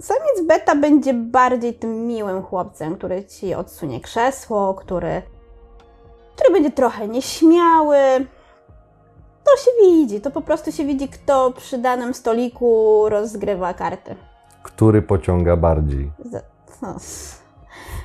Samiec 0.00 0.46
beta 0.48 0.74
będzie 0.74 1.14
bardziej 1.14 1.74
tym 1.74 2.06
miłym 2.06 2.42
chłopcem, 2.42 2.96
który 2.96 3.24
ci 3.24 3.54
odsunie 3.54 4.00
krzesło, 4.00 4.74
który, 4.74 5.22
który 6.34 6.52
będzie 6.52 6.70
trochę 6.70 7.08
nieśmiały. 7.08 7.98
To 9.44 9.56
się 9.56 9.70
widzi, 9.82 10.20
to 10.20 10.30
po 10.30 10.40
prostu 10.40 10.72
się 10.72 10.84
widzi, 10.84 11.08
kto 11.08 11.52
przy 11.52 11.78
danym 11.78 12.14
stoliku 12.14 13.04
rozgrywa 13.08 13.74
karty. 13.74 14.14
Który 14.62 15.02
pociąga 15.02 15.56
bardziej? 15.56 16.10
No, 16.82 16.96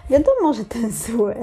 wiadomo, 0.10 0.54
że 0.54 0.66
ten 0.66 0.92
zły. 0.92 1.36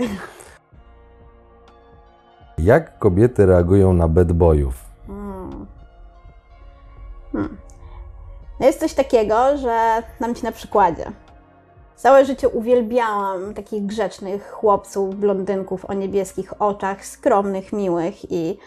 Jak 2.58 2.98
kobiety 2.98 3.46
reagują 3.46 3.92
na 3.92 4.08
bad 4.08 4.32
boyów? 4.32 4.89
No 8.60 8.66
jest 8.66 8.80
coś 8.80 8.94
takiego, 8.94 9.56
że 9.56 10.02
dam 10.20 10.34
Ci 10.34 10.44
na 10.44 10.52
przykładzie. 10.52 11.12
Całe 11.96 12.24
życie 12.24 12.48
uwielbiałam 12.48 13.54
takich 13.54 13.86
grzecznych 13.86 14.50
chłopców, 14.50 15.14
blondynków 15.14 15.84
o 15.84 15.94
niebieskich 15.94 16.62
oczach, 16.62 17.06
skromnych, 17.06 17.72
miłych 17.72 18.32
i 18.32 18.58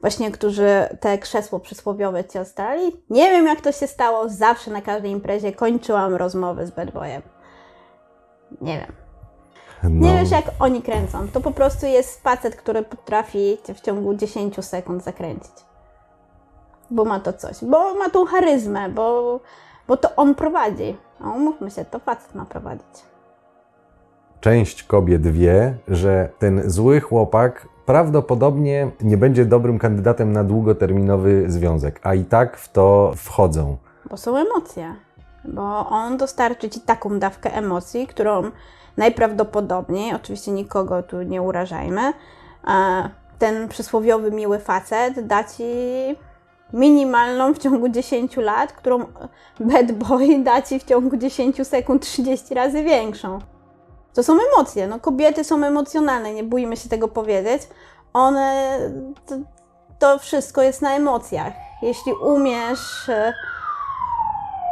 właśnie, 0.00 0.30
którzy 0.30 0.88
te 1.00 1.18
krzesło 1.18 1.60
przysłowiowe 1.60 2.24
Ci 2.24 2.38
ostali. 2.38 2.82
Nie 3.10 3.30
wiem, 3.30 3.46
jak 3.46 3.60
to 3.60 3.72
się 3.72 3.86
stało, 3.86 4.28
zawsze 4.28 4.70
na 4.70 4.82
każdej 4.82 5.10
imprezie 5.10 5.52
kończyłam 5.52 6.14
rozmowy 6.14 6.66
z 6.66 6.70
bad 6.70 6.90
boyem. 6.90 7.22
Nie 8.60 8.78
wiem. 8.78 8.92
No. 9.82 10.06
Nie 10.06 10.18
wiesz, 10.18 10.30
jak 10.30 10.44
oni 10.58 10.82
kręcą. 10.82 11.28
To 11.28 11.40
po 11.40 11.50
prostu 11.50 11.86
jest 11.86 12.22
facet, 12.22 12.56
który 12.56 12.82
potrafi 12.82 13.58
Cię 13.66 13.74
w 13.74 13.80
ciągu 13.80 14.14
10 14.14 14.64
sekund 14.64 15.04
zakręcić 15.04 15.69
bo 16.90 17.04
ma 17.04 17.20
to 17.20 17.32
coś, 17.32 17.64
bo 17.64 17.94
ma 17.94 18.10
tą 18.10 18.26
charyzmę, 18.26 18.88
bo, 18.88 19.40
bo 19.88 19.96
to 19.96 20.16
on 20.16 20.34
prowadzi. 20.34 20.96
No, 21.20 21.32
umówmy 21.32 21.70
się, 21.70 21.84
to 21.84 21.98
facet 21.98 22.34
ma 22.34 22.44
prowadzić. 22.44 23.04
Część 24.40 24.82
kobiet 24.82 25.26
wie, 25.26 25.74
że 25.88 26.28
ten 26.38 26.70
zły 26.70 27.00
chłopak 27.00 27.68
prawdopodobnie 27.86 28.90
nie 29.00 29.16
będzie 29.16 29.44
dobrym 29.44 29.78
kandydatem 29.78 30.32
na 30.32 30.44
długoterminowy 30.44 31.44
związek, 31.50 32.00
a 32.02 32.14
i 32.14 32.24
tak 32.24 32.56
w 32.56 32.72
to 32.72 33.12
wchodzą. 33.16 33.76
Bo 34.10 34.16
są 34.16 34.36
emocje. 34.36 34.94
Bo 35.44 35.88
on 35.88 36.16
dostarczy 36.16 36.70
ci 36.70 36.80
taką 36.80 37.18
dawkę 37.18 37.54
emocji, 37.54 38.06
którą 38.06 38.42
najprawdopodobniej, 38.96 40.14
oczywiście 40.14 40.52
nikogo 40.52 41.02
tu 41.02 41.22
nie 41.22 41.42
urażajmy, 41.42 42.12
ten 43.38 43.68
przysłowiowy 43.68 44.30
miły 44.30 44.58
facet 44.58 45.26
da 45.26 45.44
ci 45.44 45.64
minimalną 46.72 47.54
w 47.54 47.58
ciągu 47.58 47.88
10 47.88 48.36
lat, 48.36 48.72
którą 48.72 48.98
bad 49.60 49.92
boy 49.92 50.38
da 50.38 50.62
ci 50.62 50.78
w 50.78 50.84
ciągu 50.84 51.16
10 51.16 51.68
sekund 51.68 52.02
30 52.02 52.54
razy 52.54 52.82
większą. 52.82 53.38
To 54.14 54.22
są 54.22 54.38
emocje. 54.52 54.86
No, 54.86 55.00
kobiety 55.00 55.44
są 55.44 55.64
emocjonalne, 55.64 56.34
nie 56.34 56.44
bójmy 56.44 56.76
się 56.76 56.88
tego 56.88 57.08
powiedzieć. 57.08 57.62
One. 58.12 58.78
To, 59.26 59.34
to 59.98 60.18
wszystko 60.18 60.62
jest 60.62 60.82
na 60.82 60.94
emocjach. 60.94 61.52
Jeśli 61.82 62.12
umiesz 62.12 63.08
e, 63.08 63.32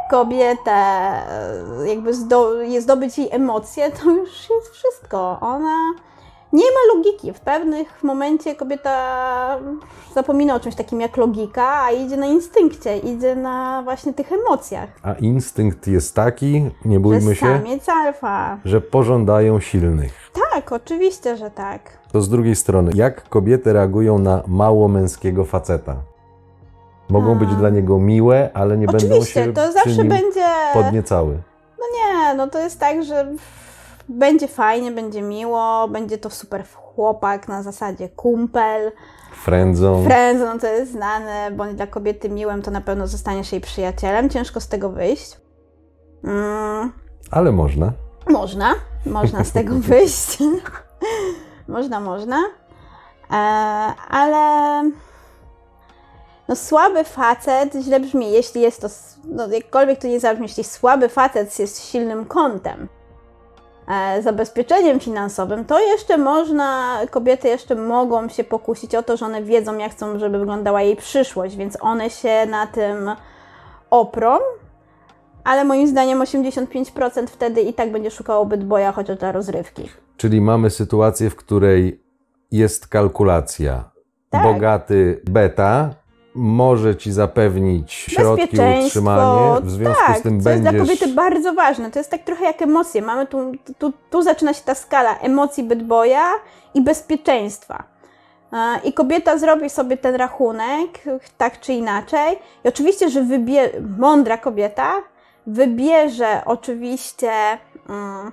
kobietę, 0.09 0.71
e, 0.71 1.87
jakby 1.87 2.13
zdo, 2.13 2.51
zdobyć 2.79 3.17
jej 3.17 3.29
emocje, 3.31 3.91
to 3.91 4.11
już 4.11 4.49
jest 4.49 4.69
wszystko. 4.69 5.37
Ona 5.41 5.75
nie 6.53 6.65
ma 6.65 6.95
logiki. 6.95 7.33
W 7.33 7.39
pewnych 7.39 8.03
momencie 8.03 8.55
kobieta 8.55 9.59
zapomina 10.15 10.55
o 10.55 10.59
czymś 10.59 10.75
takim 10.75 11.01
jak 11.01 11.17
logika, 11.17 11.83
a 11.83 11.91
idzie 11.91 12.17
na 12.17 12.25
instynkcie, 12.25 12.97
idzie 12.97 13.35
na 13.35 13.81
właśnie 13.83 14.13
tych 14.13 14.31
emocjach. 14.31 14.89
A 15.03 15.13
instynkt 15.13 15.87
jest 15.87 16.15
taki, 16.15 16.65
nie 16.85 16.99
bójmy 16.99 17.35
że 17.35 17.35
się, 17.35 17.61
alfa. 17.93 18.57
że 18.65 18.81
pożądają 18.81 19.59
silnych. 19.59 20.31
Tak, 20.51 20.71
oczywiście, 20.71 21.37
że 21.37 21.51
tak. 21.51 21.99
To 22.11 22.21
z 22.21 22.29
drugiej 22.29 22.55
strony, 22.55 22.91
jak 22.95 23.29
kobiety 23.29 23.73
reagują 23.73 24.19
na 24.19 24.43
mało 24.47 24.87
męskiego 24.87 25.45
faceta? 25.45 25.95
Mogą 27.09 27.31
a. 27.31 27.35
być 27.35 27.55
dla 27.55 27.69
niego 27.69 27.99
miłe, 27.99 28.49
ale 28.53 28.77
nie 28.77 28.87
oczywiście, 28.87 29.45
będą 29.45 29.61
się 29.61 29.67
to 29.67 29.71
zawsze 29.71 30.03
będzie 30.03 30.45
podniecały. 30.73 31.37
No 31.79 31.85
nie, 31.97 32.33
no 32.33 32.47
to 32.47 32.59
jest 32.59 32.79
tak, 32.79 33.03
że 33.03 33.31
będzie 34.09 34.47
fajnie, 34.47 34.91
będzie 34.91 35.21
miło, 35.21 35.87
będzie 35.87 36.17
to 36.17 36.29
super 36.29 36.63
chłopak 36.73 37.47
na 37.47 37.63
zasadzie 37.63 38.09
kumpel. 38.09 38.91
Friendzone. 39.31 40.05
Friendzone 40.09 40.59
to 40.59 40.67
jest 40.67 40.91
znane, 40.91 41.51
bądź 41.51 41.75
dla 41.75 41.87
kobiety 41.87 42.29
miłym 42.29 42.61
to 42.61 42.71
na 42.71 42.81
pewno 42.81 43.07
zostaniesz 43.07 43.51
jej 43.51 43.61
przyjacielem. 43.61 44.29
Ciężko 44.29 44.59
z 44.59 44.67
tego 44.67 44.89
wyjść. 44.89 45.37
Mm. 46.23 46.91
Ale 47.31 47.51
można. 47.51 47.91
Można, 48.29 48.75
można 49.05 49.43
z 49.43 49.51
tego 49.51 49.75
wyjść. 49.89 50.37
można, 51.67 51.99
można. 51.99 52.37
E, 53.31 53.35
ale 54.09 54.83
no 56.47 56.55
słaby 56.55 57.03
facet 57.03 57.73
źle 57.81 57.99
brzmi, 57.99 58.31
jeśli 58.31 58.61
jest 58.61 58.81
to, 58.81 58.87
no 59.25 59.47
jakkolwiek 59.47 60.01
to 60.01 60.07
nie 60.07 60.19
zabrzmi, 60.19 60.47
jeśli 60.47 60.63
słaby 60.63 61.09
facet 61.09 61.59
jest 61.59 61.89
silnym 61.91 62.25
kątem, 62.25 62.87
zabezpieczeniem 64.21 64.99
finansowym, 64.99 65.65
to 65.65 65.79
jeszcze 65.79 66.17
można, 66.17 66.99
kobiety 67.09 67.47
jeszcze 67.47 67.75
mogą 67.75 68.29
się 68.29 68.43
pokusić 68.43 68.95
o 68.95 69.03
to, 69.03 69.17
że 69.17 69.25
one 69.25 69.43
wiedzą, 69.43 69.77
jak 69.77 69.91
chcą, 69.91 70.19
żeby 70.19 70.39
wyglądała 70.39 70.81
jej 70.81 70.95
przyszłość, 70.95 71.55
więc 71.55 71.77
one 71.81 72.09
się 72.09 72.45
na 72.49 72.67
tym 72.67 73.09
oprą, 73.89 74.37
ale 75.43 75.65
moim 75.65 75.87
zdaniem 75.87 76.19
85% 76.19 77.27
wtedy 77.27 77.61
i 77.61 77.73
tak 77.73 77.91
będzie 77.91 78.11
szukało 78.11 78.45
boja 78.45 78.91
chociaż 78.91 79.17
dla 79.17 79.31
rozrywki. 79.31 79.89
Czyli 80.17 80.41
mamy 80.41 80.69
sytuację, 80.69 81.29
w 81.29 81.35
której 81.35 82.03
jest 82.51 82.87
kalkulacja. 82.87 83.91
Tak. 84.29 84.43
Bogaty 84.43 85.21
beta, 85.29 85.89
może 86.39 86.95
ci 86.95 87.11
zapewnić 87.11 87.93
środki 87.93 88.57
utrzymanie, 88.85 89.61
w 89.61 89.69
związku 89.69 90.03
tak, 90.07 90.19
z 90.19 90.21
tym 90.21 90.37
to 90.37 90.43
będziesz... 90.43 90.73
jest 90.73 90.77
dla 90.77 90.85
kobiety 90.85 91.15
bardzo 91.15 91.53
ważne. 91.53 91.91
To 91.91 91.99
jest 91.99 92.11
tak 92.11 92.23
trochę 92.23 92.45
jak 92.45 92.61
emocje. 92.61 93.01
Mamy 93.01 93.27
tu, 93.27 93.51
tu, 93.77 93.93
tu 94.09 94.21
zaczyna 94.21 94.53
się 94.53 94.63
ta 94.65 94.75
skala 94.75 95.19
emocji 95.19 95.63
bydboja 95.63 96.25
i 96.73 96.81
bezpieczeństwa. 96.81 97.83
I 98.83 98.93
kobieta 98.93 99.37
zrobi 99.37 99.69
sobie 99.69 99.97
ten 99.97 100.15
rachunek, 100.15 101.03
tak 101.37 101.59
czy 101.59 101.73
inaczej. 101.73 102.39
I 102.65 102.67
oczywiście, 102.67 103.09
że 103.09 103.21
wybie... 103.21 103.69
mądra 103.97 104.37
kobieta 104.37 104.93
wybierze 105.47 106.41
oczywiście 106.45 107.31
mm, 107.89 108.31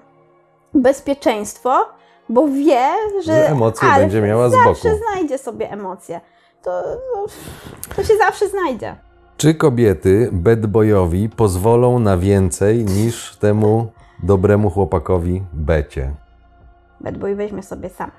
bezpieczeństwo, 0.75 1.89
bo 2.29 2.49
wie, 2.49 2.87
że, 3.17 3.23
Że 3.23 3.49
emocje 3.49 3.89
alf 3.89 3.99
będzie 4.03 4.23
miała 4.23 4.49
z 4.49 4.53
zawsze 4.53 4.89
boku. 4.91 5.03
znajdzie 5.11 5.39
sobie 5.39 5.71
emocje. 5.71 6.21
To, 6.63 6.83
to 7.97 8.05
się 8.05 8.17
zawsze 8.17 8.49
znajdzie. 8.49 8.97
Czy 9.37 9.55
kobiety 9.55 10.29
bad 10.33 10.67
boyowi 10.67 11.29
pozwolą 11.29 11.99
na 11.99 12.17
więcej 12.17 12.85
niż 12.85 13.37
temu 13.37 13.93
dobremu 14.23 14.71
chłopakowi 14.71 15.43
becie? 15.53 16.15
Bad 17.01 17.19
boy 17.19 17.35
weźmie 17.35 17.63
sobie 17.63 17.89
sam. 17.89 18.11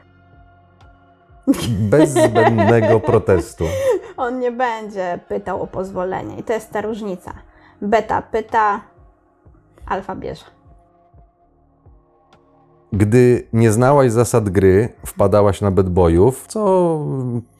Bez 1.89 2.09
zbędnego 2.09 2.99
protestu. 2.99 3.65
On 4.17 4.39
nie 4.39 4.51
będzie 4.51 5.19
pytał 5.27 5.61
o 5.61 5.67
pozwolenie 5.67 6.37
i 6.37 6.43
to 6.43 6.53
jest 6.53 6.71
ta 6.71 6.81
różnica. 6.81 7.33
Beta 7.81 8.21
pyta, 8.21 8.81
alfa 9.85 10.15
bierze. 10.15 10.45
Gdy 12.93 13.47
nie 13.53 13.71
znałaś 13.71 14.11
zasad 14.11 14.49
gry, 14.49 14.89
wpadałaś 15.05 15.61
na 15.61 15.71
bad 15.71 15.89
boyów, 15.89 16.45
co 16.47 16.99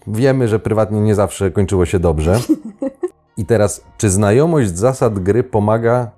wiemy, 0.08 0.48
że 0.48 0.60
prywatnie 0.60 1.02
nie 1.02 1.16
zawsze 1.16 1.52
kończyło 1.52 1.86
się 1.86 2.00
dobrze. 2.00 2.40
I 3.38 3.46
teraz, 3.46 3.84
czy 3.98 4.10
znajomość 4.10 4.78
zasad 4.78 5.20
gry 5.20 5.44
pomaga 5.44 6.12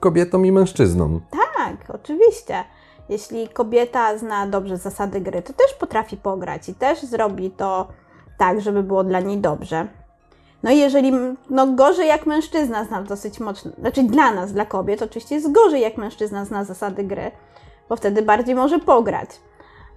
kobietom 0.00 0.46
i 0.46 0.52
mężczyznom? 0.52 1.20
Tak, 1.30 1.94
oczywiście. 1.94 2.64
Jeśli 3.08 3.48
kobieta 3.48 4.18
zna 4.18 4.46
dobrze 4.46 4.76
zasady 4.76 5.20
gry, 5.20 5.42
to 5.42 5.52
też 5.52 5.74
potrafi 5.74 6.16
pograć 6.16 6.68
i 6.68 6.74
też 6.74 7.02
zrobi 7.02 7.50
to 7.50 7.88
tak, 8.38 8.60
żeby 8.60 8.82
było 8.82 9.04
dla 9.04 9.20
niej 9.20 9.38
dobrze. 9.38 9.88
No 10.62 10.70
i 10.70 10.78
jeżeli, 10.78 11.12
no 11.50 11.66
gorzej 11.66 12.08
jak 12.08 12.26
mężczyzna 12.26 12.84
zna 12.84 13.02
dosyć 13.02 13.40
mocno, 13.40 13.70
znaczy 13.78 14.02
dla 14.02 14.34
nas, 14.34 14.52
dla 14.52 14.66
kobiet, 14.66 15.02
oczywiście 15.02 15.34
jest 15.34 15.52
gorzej 15.52 15.80
jak 15.80 15.96
mężczyzna 15.96 16.44
zna 16.44 16.64
zasady 16.64 17.04
gry, 17.04 17.30
bo 17.88 17.96
wtedy 17.96 18.22
bardziej 18.22 18.54
może 18.54 18.78
pograć 18.78 19.30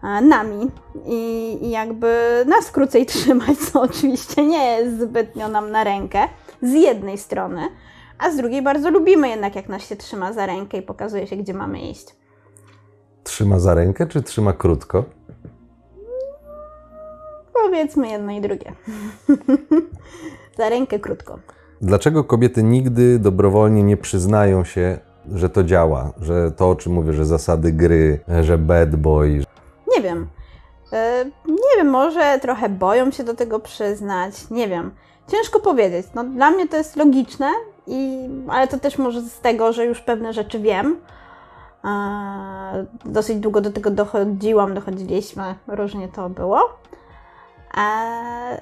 e, 0.03 0.21
nami 0.21 0.71
i, 1.05 1.57
i 1.61 1.69
jakby 1.69 2.43
nas 2.47 2.71
krócej 2.71 3.05
trzymać, 3.15 3.57
co 3.57 3.81
oczywiście 3.81 4.45
nie 4.45 4.65
jest 4.65 4.99
zbytnio 4.99 5.47
nam 5.47 5.71
na 5.71 5.83
rękę, 5.83 6.19
z 6.61 6.73
jednej 6.73 7.17
strony, 7.17 7.61
a 8.17 8.31
z 8.31 8.37
drugiej 8.37 8.61
bardzo 8.61 8.89
lubimy 8.89 9.29
jednak, 9.29 9.55
jak 9.55 9.69
nas 9.69 9.87
się 9.87 9.95
trzyma 9.95 10.33
za 10.33 10.45
rękę 10.45 10.77
i 10.77 10.81
pokazuje 10.81 11.27
się, 11.27 11.35
gdzie 11.35 11.53
mamy 11.53 11.81
iść. 11.81 12.15
Trzyma 13.23 13.59
za 13.59 13.73
rękę, 13.73 14.07
czy 14.07 14.21
trzyma 14.21 14.53
krótko? 14.53 15.03
Powiedzmy 17.53 18.09
jedno 18.09 18.31
i 18.31 18.41
drugie. 18.41 18.73
za 20.57 20.69
rękę 20.69 20.99
krótko. 20.99 21.39
Dlaczego 21.81 22.23
kobiety 22.23 22.63
nigdy 22.63 23.19
dobrowolnie 23.19 23.83
nie 23.83 23.97
przyznają 23.97 24.63
się, 24.63 24.99
że 25.35 25.49
to 25.49 25.63
działa? 25.63 26.11
Że 26.21 26.51
to, 26.51 26.69
o 26.69 26.75
czym 26.75 26.93
mówię, 26.93 27.13
że 27.13 27.25
zasady 27.25 27.71
gry, 27.71 28.19
że 28.41 28.57
bad 28.57 28.95
boy. 28.95 29.43
Nie 29.95 30.01
wiem. 30.01 30.27
E, 30.93 31.25
Nie 31.47 31.77
wiem, 31.77 31.89
może 31.89 32.39
trochę 32.41 32.69
boją 32.69 33.11
się 33.11 33.23
do 33.23 33.33
tego 33.33 33.59
przyznać. 33.59 34.49
Nie 34.51 34.67
wiem. 34.67 34.91
Ciężko 35.27 35.59
powiedzieć. 35.59 36.07
No, 36.15 36.23
dla 36.23 36.51
mnie 36.51 36.67
to 36.67 36.77
jest 36.77 36.95
logiczne, 36.95 37.49
i, 37.87 38.29
ale 38.47 38.67
to 38.67 38.77
też 38.79 38.97
może 38.97 39.21
z 39.21 39.39
tego, 39.39 39.73
że 39.73 39.85
już 39.85 40.01
pewne 40.01 40.33
rzeczy 40.33 40.59
wiem. 40.59 40.97
E, 41.85 42.85
Dosyć 43.05 43.37
długo 43.37 43.61
do 43.61 43.71
tego 43.71 43.91
dochodziłam, 43.91 44.73
dochodziliśmy, 44.73 45.55
różnie 45.67 46.07
to 46.07 46.29
było. 46.29 46.59
E, 47.77 48.61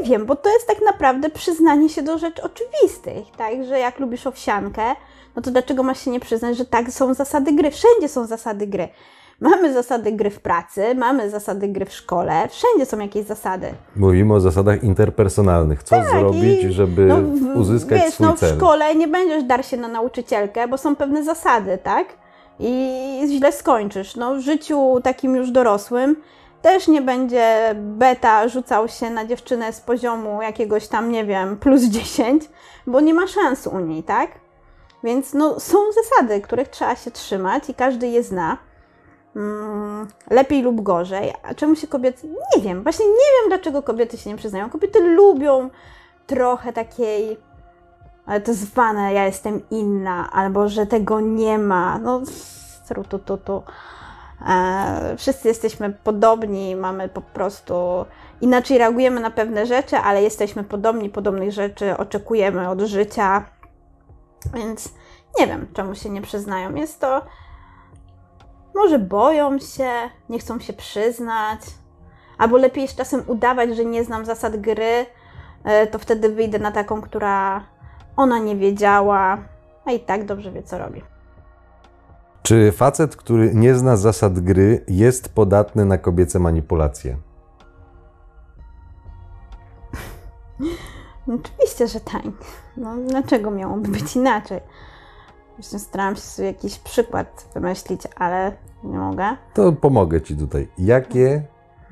Nie 0.00 0.08
wiem, 0.08 0.26
bo 0.26 0.36
to 0.36 0.48
jest 0.48 0.66
tak 0.66 0.78
naprawdę 0.86 1.30
przyznanie 1.30 1.88
się 1.88 2.02
do 2.02 2.18
rzeczy 2.18 2.42
oczywistych, 2.42 3.36
tak? 3.36 3.64
Że 3.64 3.78
jak 3.78 3.98
lubisz 3.98 4.26
owsiankę, 4.26 4.82
no 5.36 5.42
to 5.42 5.50
dlaczego 5.50 5.82
masz 5.82 6.00
się 6.04 6.10
nie 6.10 6.20
przyznać, 6.20 6.56
że 6.56 6.64
tak 6.64 6.90
są 6.90 7.14
zasady 7.14 7.52
gry? 7.52 7.70
Wszędzie 7.70 8.08
są 8.08 8.26
zasady 8.26 8.66
gry. 8.66 8.88
Mamy 9.40 9.72
zasady 9.72 10.12
gry 10.12 10.30
w 10.30 10.40
pracy, 10.40 10.94
mamy 10.94 11.30
zasady 11.30 11.68
gry 11.68 11.84
w 11.86 11.92
szkole, 11.92 12.48
wszędzie 12.48 12.86
są 12.86 12.98
jakieś 12.98 13.26
zasady. 13.26 13.66
Mówimy 13.96 14.34
o 14.34 14.40
zasadach 14.40 14.82
interpersonalnych. 14.84 15.82
Co 15.82 15.96
zrobić, 16.04 16.64
i- 16.64 16.72
żeby 16.72 17.06
No, 17.06 17.16
w- 17.16 17.56
uzyskać 17.60 18.02
wiesz, 18.02 18.14
swój 18.14 18.26
no, 18.26 18.36
w 18.36 18.38
cel? 18.40 18.56
szkole 18.56 18.94
nie 18.94 19.08
będziesz 19.08 19.44
dar 19.44 19.64
się 19.66 19.76
na 19.76 19.88
nauczycielkę, 19.88 20.68
bo 20.68 20.78
są 20.78 20.96
pewne 20.96 21.24
zasady, 21.24 21.78
tak? 21.82 22.06
I 22.58 23.22
źle 23.38 23.52
skończysz. 23.52 24.16
No, 24.16 24.34
w 24.34 24.40
życiu 24.40 25.00
takim 25.02 25.36
już 25.36 25.50
dorosłym 25.50 26.16
też 26.62 26.88
nie 26.88 27.02
będzie 27.02 27.74
beta 27.74 28.48
rzucał 28.48 28.88
się 28.88 29.10
na 29.10 29.24
dziewczynę 29.26 29.72
z 29.72 29.80
poziomu 29.80 30.42
jakiegoś 30.42 30.88
tam, 30.88 31.12
nie 31.12 31.24
wiem, 31.24 31.56
plus 31.56 31.82
10, 31.84 32.44
bo 32.86 33.00
nie 33.00 33.14
ma 33.14 33.26
szans 33.26 33.66
u 33.66 33.78
niej, 33.78 34.02
tak? 34.02 34.30
Więc 35.04 35.34
no, 35.34 35.60
są 35.60 35.78
zasady, 35.92 36.40
których 36.40 36.68
trzeba 36.68 36.96
się 36.96 37.10
trzymać 37.10 37.70
i 37.70 37.74
każdy 37.74 38.06
je 38.08 38.22
zna. 38.22 38.56
Mm, 39.36 40.08
lepiej 40.30 40.62
lub 40.62 40.80
gorzej. 40.80 41.32
A 41.42 41.54
czemu 41.54 41.76
się 41.76 41.86
kobiety. 41.86 42.28
Nie 42.56 42.62
wiem, 42.62 42.82
właśnie 42.82 43.06
nie 43.06 43.12
wiem, 43.12 43.48
dlaczego 43.48 43.82
kobiety 43.82 44.18
się 44.18 44.30
nie 44.30 44.36
przyznają. 44.36 44.70
Kobiety 44.70 45.00
lubią 45.00 45.70
trochę 46.26 46.72
takiej. 46.72 47.38
Ale 48.26 48.40
to 48.40 48.54
zwane, 48.54 49.14
ja 49.14 49.26
jestem 49.26 49.60
inna, 49.70 50.30
albo 50.32 50.68
że 50.68 50.86
tego 50.86 51.20
nie 51.20 51.58
ma. 51.58 51.98
No, 51.98 52.20
tru, 52.88 53.04
tu, 53.04 53.18
tu, 53.18 53.36
tu. 53.36 53.62
E, 54.48 55.14
wszyscy 55.18 55.48
jesteśmy 55.48 55.90
podobni, 56.04 56.76
mamy 56.76 57.08
po 57.08 57.20
prostu. 57.20 57.74
Inaczej 58.40 58.78
reagujemy 58.78 59.20
na 59.20 59.30
pewne 59.30 59.66
rzeczy, 59.66 59.96
ale 59.96 60.22
jesteśmy 60.22 60.64
podobni, 60.64 61.10
podobnych 61.10 61.52
rzeczy 61.52 61.96
oczekujemy 61.96 62.68
od 62.68 62.80
życia. 62.80 63.44
Więc 64.54 64.94
nie 65.38 65.46
wiem, 65.46 65.66
czemu 65.74 65.94
się 65.94 66.10
nie 66.10 66.22
przyznają. 66.22 66.74
Jest 66.74 67.00
to. 67.00 67.22
Może 68.74 68.98
boją 68.98 69.58
się, 69.58 69.90
nie 70.28 70.38
chcą 70.38 70.60
się 70.60 70.72
przyznać, 70.72 71.60
albo 72.38 72.56
lepiej 72.56 72.82
jest 72.82 72.96
czasem 72.96 73.22
udawać, 73.26 73.76
że 73.76 73.84
nie 73.84 74.04
znam 74.04 74.24
zasad 74.24 74.56
gry, 74.56 75.06
e, 75.64 75.86
to 75.86 75.98
wtedy 75.98 76.28
wyjdę 76.28 76.58
na 76.58 76.72
taką, 76.72 77.00
która 77.02 77.64
ona 78.16 78.38
nie 78.38 78.56
wiedziała, 78.56 79.38
a 79.84 79.90
i 79.90 80.00
tak 80.00 80.24
dobrze 80.24 80.52
wie, 80.52 80.62
co 80.62 80.78
robi. 80.78 81.02
Czy 82.42 82.72
facet, 82.72 83.16
który 83.16 83.54
nie 83.54 83.74
zna 83.74 83.96
zasad 83.96 84.40
gry, 84.40 84.84
jest 84.88 85.34
podatny 85.34 85.84
na 85.84 85.98
kobiece 85.98 86.38
manipulacje? 86.38 87.16
Oczywiście, 91.40 91.86
że 91.86 92.00
tak. 92.00 92.22
No, 92.80 92.96
dlaczego 93.08 93.50
miałoby 93.50 93.88
być 93.88 94.16
inaczej? 94.16 94.60
Właśnie 95.58 95.78
starałam 95.78 96.14
się 96.14 96.20
sobie 96.22 96.48
jakiś 96.48 96.78
przykład 96.78 97.48
wymyślić, 97.54 98.02
ale 98.16 98.52
nie 98.84 98.98
mogę. 98.98 99.24
To 99.54 99.72
pomogę 99.72 100.20
Ci 100.20 100.36
tutaj. 100.36 100.68
Jakie 100.78 101.42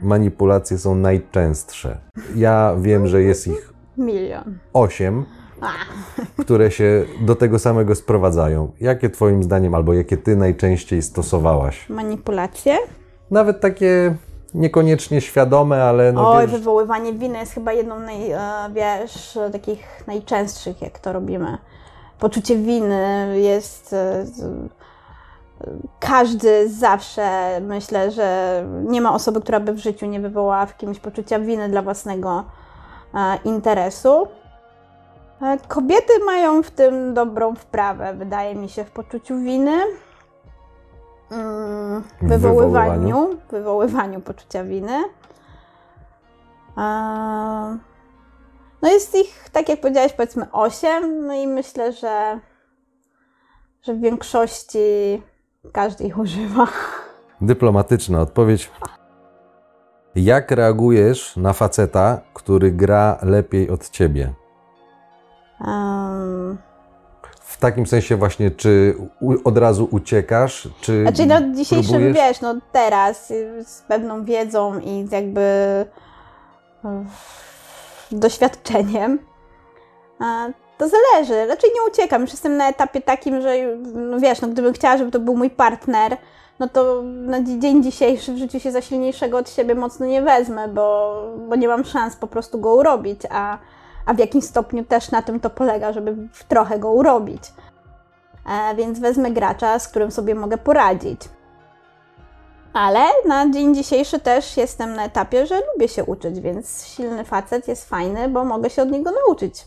manipulacje 0.03 0.79
są 0.79 0.95
najczęstsze? 0.95 1.99
Ja 2.37 2.75
wiem, 2.81 3.07
że 3.07 3.23
jest 3.23 3.47
ich 3.47 3.73
Milion. 3.97 4.59
osiem, 4.73 5.25
które 6.39 6.71
się 6.71 7.05
do 7.21 7.35
tego 7.35 7.59
samego 7.59 7.95
sprowadzają. 7.95 8.73
Jakie 8.81 9.11
Twoim 9.11 9.43
zdaniem, 9.43 9.75
albo 9.75 9.95
jakie 9.95 10.17
Ty 10.17 10.37
najczęściej 10.37 11.03
stosowałaś? 11.03 11.89
manipulacje? 11.89 12.77
Nawet 13.31 13.61
takie 13.61 14.17
niekoniecznie 14.55 15.21
świadome, 15.21 15.85
ale 15.85 16.13
no 16.13 16.31
Oj, 16.31 16.43
wiesz, 16.47 16.51
wywoływanie 16.53 17.13
winy 17.13 17.39
jest 17.39 17.53
chyba 17.53 17.73
jedną 17.73 17.99
naj, 17.99 18.31
e, 18.31 18.41
wiesz, 18.73 19.39
takich 19.53 20.07
najczęstszych, 20.07 20.83
jak 20.83 20.99
to 20.99 21.13
robimy. 21.13 21.59
Poczucie 22.19 22.57
winy 22.57 23.33
jest. 23.41 23.93
e, 23.93 23.97
e, 23.97 24.25
Każdy 26.01 26.69
zawsze 26.69 27.61
myślę, 27.61 28.11
że 28.11 28.63
nie 28.85 29.01
ma 29.01 29.15
osoby, 29.15 29.41
która 29.41 29.61
by 29.61 29.73
w 29.73 29.79
życiu 29.79 30.07
nie 30.07 30.21
wywołała 30.21 30.67
w 30.67 30.77
kimś 30.77 30.99
poczucia 30.99 31.39
winy 31.39 31.69
dla 31.69 31.83
własnego 31.83 32.45
e, 33.15 33.39
interesu. 33.45 34.29
E, 35.43 35.59
Kobiety 35.69 36.13
mają 36.27 36.63
w 36.63 36.71
tym 36.71 37.15
dobrą 37.15 37.55
wprawę, 37.55 38.15
wydaje 38.15 38.55
mi 38.55 38.69
się, 38.69 38.85
w 38.85 38.91
poczuciu 38.91 39.39
winy. 39.39 39.79
W 41.31 42.03
wywoływaniu, 42.23 43.01
wywoływaniu. 43.03 43.39
wywoływaniu 43.51 44.21
poczucia 44.21 44.65
winy. 44.65 45.05
No 48.83 48.89
jest 48.89 49.15
ich, 49.15 49.49
tak 49.53 49.69
jak 49.69 49.81
powiedziałeś, 49.81 50.13
powiedzmy 50.13 50.47
8, 50.53 51.27
no 51.27 51.35
i 51.35 51.47
myślę, 51.47 51.93
że, 51.93 52.41
że 53.83 53.95
w 53.95 54.01
większości 54.01 55.23
każdy 55.73 56.05
ich 56.05 56.19
używa. 56.19 56.67
dyplomatyczna 57.41 58.21
odpowiedź. 58.21 58.71
Jak 60.15 60.51
reagujesz 60.51 61.37
na 61.37 61.53
faceta, 61.53 62.21
który 62.35 62.73
gra 62.73 63.19
lepiej 63.23 63.71
od 63.71 63.91
Ciebie? 63.91 64.35
Um, 65.61 66.59
W 67.59 67.61
takim 67.61 67.87
sensie 67.87 68.17
właśnie, 68.17 68.51
czy 68.51 68.95
od 69.45 69.59
razu 69.59 69.89
uciekasz, 69.91 70.69
czy 70.81 71.03
Znaczy, 71.03 71.27
no 71.27 71.55
dzisiejszym, 71.55 71.93
próbujesz? 71.93 72.17
wiesz, 72.17 72.41
no 72.41 72.55
teraz 72.73 73.31
y, 73.31 73.65
z 73.65 73.83
pewną 73.89 74.25
wiedzą 74.25 74.79
i 74.79 75.09
jakby 75.13 75.41
y, 76.85 76.89
doświadczeniem, 78.13 79.19
to 80.79 80.89
zależy. 80.89 81.47
Raczej 81.47 81.71
nie 81.75 81.91
uciekam. 81.93 82.23
Już 82.23 82.31
jestem 82.31 82.57
na 82.57 82.69
etapie 82.69 83.01
takim, 83.01 83.43
że 83.43 83.55
no 83.95 84.21
wiesz, 84.21 84.41
no 84.41 84.49
gdybym 84.49 84.73
chciała, 84.73 84.99
żeby 84.99 85.11
to 85.11 85.21
był 85.21 85.37
mój 85.37 85.51
partner, 85.51 86.17
no 86.59 86.69
to 86.69 87.03
na 87.03 87.43
dzień 87.43 87.83
dzisiejszy 87.83 88.33
w 88.33 88.39
życiu 88.39 88.61
się 88.61 88.73
za 88.73 88.81
silniejszego 88.81 89.39
od 89.39 89.51
siebie 89.51 89.75
mocno 89.75 90.07
nie 90.07 90.23
wezmę, 90.23 90.69
bo, 90.69 91.23
bo 91.49 91.57
nie 91.57 91.69
mam 91.69 91.85
szans 91.85 92.17
po 92.17 92.27
prostu 92.27 92.61
go 92.61 92.75
urobić, 92.75 93.21
a, 93.31 93.59
a 94.09 94.15
w 94.15 94.19
jakimś 94.19 94.45
stopniu 94.45 94.85
też 94.85 95.11
na 95.11 95.23
tym 95.23 95.41
to 95.41 95.51
polega, 95.51 95.93
żeby 95.93 96.17
trochę 96.49 96.79
go 96.79 96.93
urobić. 96.93 97.43
E, 98.47 98.75
więc 98.77 98.99
wezmę 98.99 99.31
gracza, 99.31 99.79
z 99.79 99.89
którym 99.89 100.11
sobie 100.11 100.35
mogę 100.35 100.59
poradzić. 100.59 101.21
Ale 102.73 103.01
na 103.27 103.51
dzień 103.51 103.75
dzisiejszy 103.75 104.21
też 104.21 104.57
jestem 104.57 104.95
na 104.95 105.05
etapie, 105.05 105.47
że 105.47 105.61
lubię 105.75 105.89
się 105.89 106.05
uczyć, 106.05 106.41
więc 106.41 106.87
silny 106.87 107.25
facet 107.25 107.69
jest 107.69 107.89
fajny, 107.89 108.29
bo 108.29 108.45
mogę 108.45 108.71
się 108.71 108.83
od 108.83 108.91
niego 108.91 109.11
nauczyć. 109.11 109.67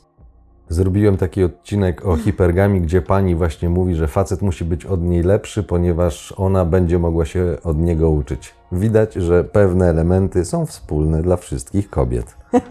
Zrobiłem 0.69 1.17
taki 1.17 1.43
odcinek 1.43 2.06
o 2.06 2.17
hipergami, 2.17 2.82
gdzie 2.82 3.01
pani 3.01 3.36
właśnie 3.36 3.69
mówi, 3.69 3.95
że 3.95 4.08
facet 4.08 4.41
musi 4.41 4.65
być 4.65 4.86
od 4.86 5.01
niej 5.01 5.23
lepszy, 5.23 5.63
ponieważ 5.63 6.34
ona 6.38 6.65
będzie 6.65 6.99
mogła 6.99 7.25
się 7.25 7.58
od 7.63 7.77
niego 7.77 8.10
uczyć. 8.10 8.54
Widać, 8.71 9.13
że 9.13 9.43
pewne 9.43 9.89
elementy 9.89 10.45
są 10.45 10.65
wspólne 10.65 11.21
dla 11.21 11.38
wszystkich 11.38 11.89
kobiet. 11.89 12.36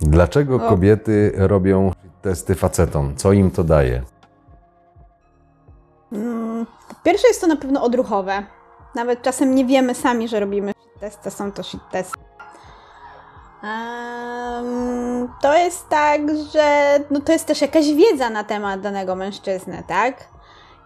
Dlaczego 0.00 0.58
kobiety 0.60 1.32
robią 1.36 1.92
testy 2.22 2.54
facetom? 2.54 3.16
Co 3.16 3.32
im 3.32 3.50
to 3.50 3.64
daje? 3.64 4.02
Mm, 6.12 6.66
Pierwsze 7.02 7.28
jest 7.28 7.40
to 7.40 7.46
na 7.46 7.56
pewno 7.56 7.82
odruchowe. 7.82 8.42
Nawet 8.94 9.22
czasem 9.22 9.54
nie 9.54 9.64
wiemy 9.64 9.94
sami, 9.94 10.28
że 10.28 10.40
robimy 10.40 10.72
testy, 11.00 11.30
są 11.30 11.52
to 11.52 11.62
shit 11.62 11.80
testy. 11.90 12.18
Em, 13.62 15.28
to 15.42 15.54
jest 15.56 15.88
tak, 15.88 16.20
że 16.52 16.98
no 17.10 17.20
to 17.20 17.32
jest 17.32 17.46
też 17.46 17.60
jakaś 17.60 17.92
wiedza 17.92 18.30
na 18.30 18.44
temat 18.44 18.80
danego 18.80 19.14
mężczyzny, 19.14 19.82
tak? 19.86 20.28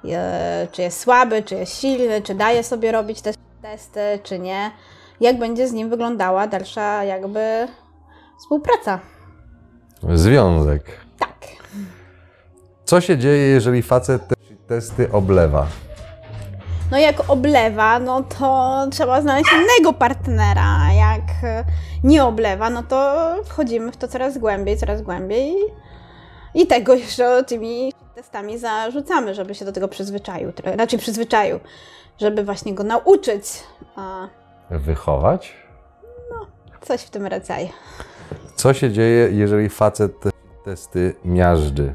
E, 0.04 0.68
Czy 0.72 0.82
jest 0.82 1.00
słaby, 1.00 1.42
czy 1.42 1.54
jest 1.54 1.72
silny, 1.80 2.22
czy 2.22 2.34
daje 2.34 2.62
sobie 2.64 2.92
robić 2.92 3.20
te 3.22 3.30
testy, 3.62 4.00
czy 4.22 4.38
nie. 4.38 4.70
Jak 5.20 5.38
będzie 5.38 5.68
z 5.68 5.72
nim 5.72 5.90
wyglądała 5.90 6.46
dalsza 6.46 7.04
jakby 7.04 7.68
współpraca. 8.38 9.00
Związek. 10.14 10.84
Tak. 11.18 11.36
Co 12.84 13.00
się 13.00 13.18
dzieje, 13.18 13.46
jeżeli 13.46 13.82
facet 13.82 14.28
te 14.28 14.34
testy 14.68 15.12
oblewa? 15.12 15.66
No 16.90 16.98
jak 16.98 17.30
oblewa, 17.30 17.98
no 17.98 18.22
to 18.22 18.86
trzeba 18.90 19.20
znaleźć 19.20 19.50
innego 19.52 19.92
partnera. 19.92 20.78
a 20.80 20.92
Jak 20.92 21.44
e, 21.44 21.64
nie 22.04 22.24
oblewa, 22.24 22.70
no 22.70 22.82
to 22.82 23.16
wchodzimy 23.44 23.92
w 23.92 23.96
to 23.96 24.08
coraz 24.08 24.38
głębiej, 24.38 24.76
coraz 24.76 25.02
głębiej. 25.02 25.54
I 26.54 26.66
tego 26.66 26.94
jeszcze 26.94 27.44
tymi 27.44 27.92
testami 28.14 28.58
zarzucamy, 28.58 29.34
żeby 29.34 29.54
się 29.54 29.64
do 29.64 29.72
tego 29.72 29.88
przyzwyczaił. 29.88 30.52
Raczej 30.64 30.98
przyzwyczaił, 30.98 31.60
żeby 32.20 32.44
właśnie 32.44 32.74
go 32.74 32.82
nauczyć. 32.82 33.62
Wychować? 34.70 35.54
coś 36.84 37.02
w 37.02 37.10
tym 37.10 37.26
rodzaju. 37.26 37.68
Co 38.64 38.74
się 38.74 38.90
dzieje, 38.90 39.28
jeżeli 39.32 39.68
facet 39.68 40.20
te 40.20 40.30
testy 40.64 41.14
miażdży? 41.24 41.94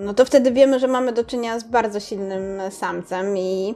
No 0.00 0.14
to 0.14 0.24
wtedy 0.24 0.52
wiemy, 0.52 0.78
że 0.78 0.88
mamy 0.88 1.12
do 1.12 1.24
czynienia 1.24 1.58
z 1.58 1.64
bardzo 1.64 2.00
silnym 2.00 2.42
samcem 2.70 3.38
i 3.38 3.74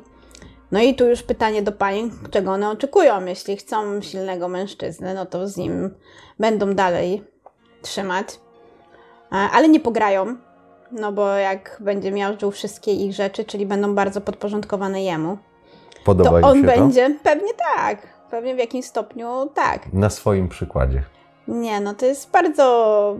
no 0.72 0.80
i 0.80 0.94
tu 0.94 1.06
już 1.06 1.22
pytanie 1.22 1.62
do 1.62 1.72
pań, 1.72 2.10
czego 2.30 2.52
one 2.52 2.70
oczekują. 2.70 3.24
Jeśli 3.24 3.56
chcą 3.56 4.02
silnego 4.02 4.48
mężczyznę, 4.48 5.14
no 5.14 5.26
to 5.26 5.48
z 5.48 5.56
nim 5.56 5.90
będą 6.38 6.74
dalej 6.74 7.24
trzymać, 7.82 8.26
ale 9.30 9.68
nie 9.68 9.80
pograją, 9.80 10.36
no 10.92 11.12
bo 11.12 11.28
jak 11.28 11.76
będzie 11.80 12.12
miażdżył 12.12 12.50
wszystkie 12.50 12.92
ich 12.92 13.12
rzeczy, 13.12 13.44
czyli 13.44 13.66
będą 13.66 13.94
bardzo 13.94 14.20
podporządkowane 14.20 15.02
jemu, 15.02 15.38
Podoba 16.04 16.40
to 16.40 16.46
on 16.46 16.62
będzie, 16.62 17.16
pewnie 17.22 17.52
tak, 17.76 18.13
pewnie 18.34 18.54
w 18.54 18.58
jakimś 18.58 18.84
stopniu 18.84 19.50
tak. 19.54 19.92
Na 19.92 20.10
swoim 20.10 20.48
przykładzie. 20.48 21.02
Nie, 21.48 21.80
no 21.80 21.94
to 21.94 22.06
jest 22.06 22.30
bardzo. 22.30 23.16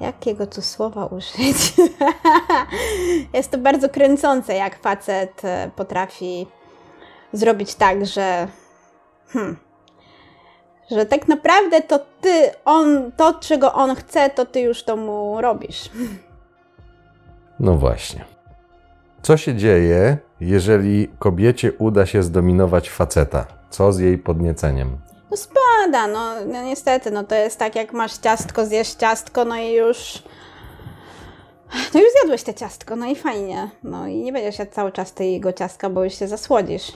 Jakiego 0.00 0.46
tu 0.46 0.62
słowa 0.62 1.06
użyć? 1.06 1.72
jest 3.34 3.50
to 3.50 3.58
bardzo 3.58 3.88
kręcące, 3.88 4.54
jak 4.54 4.78
facet 4.78 5.44
e, 5.44 5.70
potrafi 5.76 6.46
zrobić 7.32 7.74
tak, 7.74 8.06
że. 8.06 8.48
Hmm, 9.28 9.56
że 10.90 11.06
tak 11.06 11.28
naprawdę 11.28 11.82
to 11.82 11.98
ty, 12.20 12.50
on, 12.64 13.12
to 13.16 13.34
czego 13.34 13.72
on 13.72 13.94
chce, 13.94 14.30
to 14.30 14.46
ty 14.46 14.60
już 14.60 14.82
to 14.82 14.96
mu 14.96 15.40
robisz. 15.40 15.90
No 17.60 17.74
właśnie. 17.74 18.24
Co 19.22 19.36
się 19.36 19.54
dzieje, 19.54 20.18
jeżeli 20.40 21.08
kobiecie 21.18 21.72
uda 21.72 22.06
się 22.06 22.22
zdominować 22.22 22.90
faceta? 22.90 23.46
Co 23.70 23.92
z 23.92 23.98
jej 23.98 24.18
podnieceniem? 24.18 24.98
No 25.30 25.36
spada, 25.36 26.06
no, 26.06 26.34
no 26.46 26.62
niestety, 26.62 27.10
no 27.10 27.24
to 27.24 27.34
jest 27.34 27.58
tak 27.58 27.76
jak 27.76 27.92
masz 27.92 28.18
ciastko, 28.18 28.66
zjesz 28.66 28.94
ciastko, 28.94 29.44
no 29.44 29.56
i 29.56 29.72
już... 29.72 30.22
No 31.94 32.00
już 32.00 32.08
zjadłeś 32.20 32.42
te 32.42 32.54
ciastko, 32.54 32.96
no 32.96 33.06
i 33.06 33.16
fajnie. 33.16 33.70
No 33.82 34.06
i 34.06 34.16
nie 34.16 34.32
będziesz 34.32 34.58
jadł 34.58 34.72
cały 34.72 34.92
czas 34.92 35.14
tego 35.14 35.52
ciastka, 35.52 35.90
bo 35.90 36.04
już 36.04 36.14
się 36.14 36.28
zasłodzisz. 36.28 36.92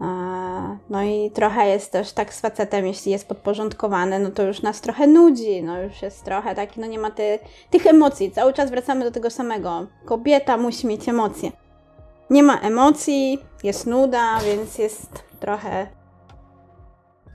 A, 0.00 0.48
No 0.90 1.02
i 1.02 1.30
trochę 1.30 1.68
jest 1.68 1.92
też 1.92 2.12
tak 2.12 2.34
z 2.34 2.40
facetem, 2.40 2.86
jeśli 2.86 3.12
jest 3.12 3.28
podporządkowany, 3.28 4.18
no 4.18 4.30
to 4.30 4.42
już 4.42 4.62
nas 4.62 4.80
trochę 4.80 5.06
nudzi, 5.06 5.62
no 5.62 5.82
już 5.82 6.02
jest 6.02 6.24
trochę 6.24 6.54
taki, 6.54 6.80
no 6.80 6.86
nie 6.86 6.98
ma 6.98 7.10
ty, 7.10 7.38
tych 7.70 7.86
emocji. 7.86 8.30
Cały 8.30 8.52
czas 8.52 8.70
wracamy 8.70 9.04
do 9.04 9.10
tego 9.10 9.30
samego. 9.30 9.86
Kobieta 10.04 10.56
musi 10.56 10.86
mieć 10.86 11.08
emocje. 11.08 11.52
Nie 12.30 12.42
ma 12.42 12.60
emocji, 12.60 13.38
jest 13.62 13.86
nuda, 13.86 14.38
więc 14.40 14.78
jest 14.78 15.22
trochę 15.40 15.86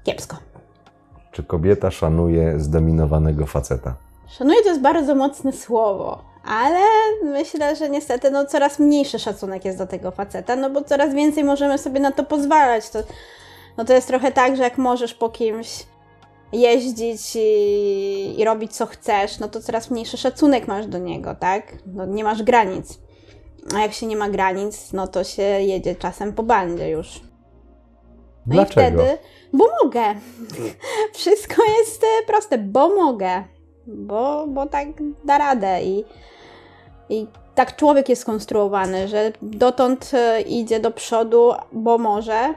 kiepsko. 0.04 0.38
Czy 1.32 1.44
kobieta 1.44 1.92
szanuje 1.92 2.60
zdominowanego 2.60 3.46
faceta? 3.46 3.96
Szanuję 4.28 4.64
to 4.64 4.70
jest 4.70 4.82
bardzo 4.82 5.16
mocne 5.16 5.52
słowo, 5.54 6.24
ale 6.44 6.80
myślę, 7.24 7.76
że 7.76 7.90
niestety 7.90 8.32
no, 8.32 8.46
coraz 8.46 8.80
mniejszy 8.80 9.20
szacunek 9.20 9.66
jest 9.66 9.78
do 9.78 9.88
tego 9.88 10.12
faceta, 10.12 10.56
no 10.56 10.70
bo 10.70 10.82
coraz 10.82 11.14
więcej 11.14 11.44
możemy 11.44 11.78
sobie 11.78 12.00
na 12.00 12.12
to 12.12 12.24
pozwalać. 12.24 12.90
To, 12.90 13.00
no 13.78 13.86
to 13.86 13.94
jest 13.94 14.08
trochę 14.08 14.32
tak, 14.32 14.58
że 14.58 14.64
jak 14.64 14.78
możesz 14.78 15.14
po 15.14 15.30
kimś 15.30 15.86
jeździć 16.52 17.36
i, 17.36 18.36
i 18.38 18.46
robić 18.46 18.76
co 18.76 18.86
chcesz, 18.86 19.40
no 19.40 19.48
to 19.48 19.62
coraz 19.62 19.92
mniejszy 19.92 20.18
szacunek 20.18 20.68
masz 20.68 20.88
do 20.88 20.98
niego, 20.98 21.36
tak? 21.36 21.74
No, 21.86 22.06
nie 22.06 22.24
masz 22.24 22.44
granic. 22.44 23.00
A 23.76 23.80
jak 23.80 23.94
się 23.94 24.06
nie 24.06 24.18
ma 24.18 24.30
granic, 24.30 24.94
no 24.94 25.08
to 25.08 25.24
się 25.24 25.42
jedzie 25.42 25.96
czasem 25.96 26.34
po 26.34 26.44
bandzie 26.44 26.90
już. 26.90 27.22
No 28.46 28.54
Dlaczego? 28.54 29.04
i 29.04 29.06
wtedy, 29.06 29.18
bo 29.54 29.66
mogę. 29.84 30.04
Wszystko 31.14 31.62
jest 31.80 32.04
e, 32.04 32.26
proste, 32.28 32.58
bo 32.58 32.96
mogę. 32.96 33.44
Bo, 33.88 34.48
bo 34.48 34.66
tak 34.66 34.88
da 35.26 35.38
radę 35.38 35.84
i, 35.84 36.06
i 37.10 37.28
tak 37.56 37.76
człowiek 37.76 38.10
jest 38.10 38.22
skonstruowany, 38.22 39.08
że 39.08 39.32
dotąd 39.42 40.12
e, 40.14 40.42
idzie 40.42 40.80
do 40.80 40.92
przodu, 40.92 41.54
bo 41.72 41.98
może, 41.98 42.54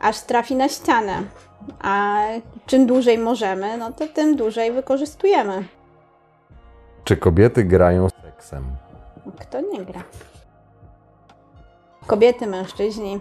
aż 0.00 0.20
trafi 0.20 0.56
na 0.56 0.68
ścianę. 0.68 1.22
A 1.80 2.22
czym 2.66 2.86
dłużej 2.86 3.18
możemy, 3.18 3.76
no 3.76 3.92
to 3.92 4.08
tym 4.08 4.36
dłużej 4.36 4.72
wykorzystujemy. 4.72 5.64
Czy 7.04 7.16
kobiety 7.16 7.64
grają 7.64 8.08
seksem? 8.24 8.64
Kto 9.40 9.60
nie 9.60 9.84
gra? 9.84 10.02
Kobiety, 12.06 12.46
mężczyźni, 12.46 13.20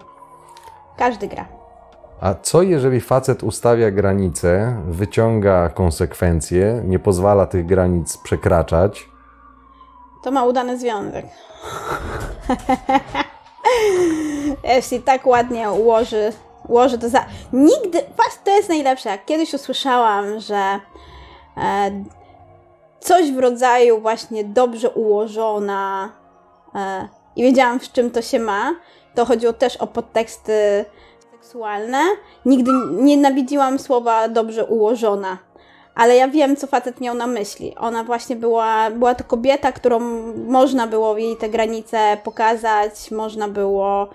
każdy 0.97 1.27
gra. 1.27 1.45
A 2.21 2.33
co 2.33 2.61
jeżeli 2.61 3.01
facet 3.01 3.43
ustawia 3.43 3.91
granice, 3.91 4.77
wyciąga 4.87 5.69
konsekwencje, 5.69 6.81
nie 6.85 6.99
pozwala 6.99 7.45
tych 7.45 7.65
granic 7.65 8.17
przekraczać? 8.17 9.08
To 10.23 10.31
ma 10.31 10.45
udany 10.45 10.77
związek. 10.77 11.25
Jeśli 14.75 15.01
tak 15.01 15.27
ładnie 15.27 15.71
ułoży, 15.71 16.33
ułoży 16.67 16.97
to 16.97 17.09
za. 17.09 17.25
Nigdy. 17.53 18.01
To 18.43 18.51
jest 18.51 18.69
najlepsze. 18.69 19.17
Kiedyś 19.25 19.53
usłyszałam, 19.53 20.39
że 20.39 20.79
e, 21.57 22.03
coś 22.99 23.31
w 23.31 23.39
rodzaju 23.39 24.01
właśnie 24.01 24.43
dobrze 24.43 24.89
ułożona 24.89 26.09
e, 26.75 27.07
i 27.35 27.43
wiedziałam, 27.43 27.79
w 27.79 27.91
czym 27.91 28.11
to 28.11 28.21
się 28.21 28.39
ma, 28.39 28.75
to 29.15 29.25
chodziło 29.25 29.53
też 29.53 29.77
o 29.77 29.87
podteksty 29.87 30.85
seksualne. 31.31 32.03
Nigdy 32.45 32.71
nie 32.71 33.01
nienawidziłam 33.01 33.79
słowa 33.79 34.29
dobrze 34.29 34.65
ułożona. 34.65 35.37
Ale 35.99 36.15
ja 36.15 36.27
wiem, 36.27 36.55
co 36.55 36.67
facet 36.67 37.01
miał 37.01 37.15
na 37.15 37.27
myśli. 37.27 37.75
Ona 37.77 38.03
właśnie 38.03 38.35
była, 38.35 38.91
była 38.91 39.15
to 39.15 39.23
kobieta, 39.23 39.71
którą 39.71 39.99
można 40.47 40.87
było 40.87 41.17
jej 41.17 41.37
te 41.37 41.49
granice 41.49 42.17
pokazać, 42.23 43.11
można 43.11 43.47
było. 43.47 44.09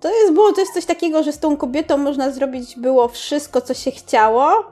To 0.00 0.08
jest, 0.20 0.32
było, 0.32 0.52
to 0.52 0.60
jest 0.60 0.74
coś 0.74 0.84
takiego, 0.86 1.22
że 1.22 1.32
z 1.32 1.38
tą 1.38 1.56
kobietą 1.56 1.96
można 1.96 2.30
zrobić 2.30 2.76
było 2.76 3.08
wszystko, 3.08 3.60
co 3.60 3.74
się 3.74 3.90
chciało, 3.90 4.64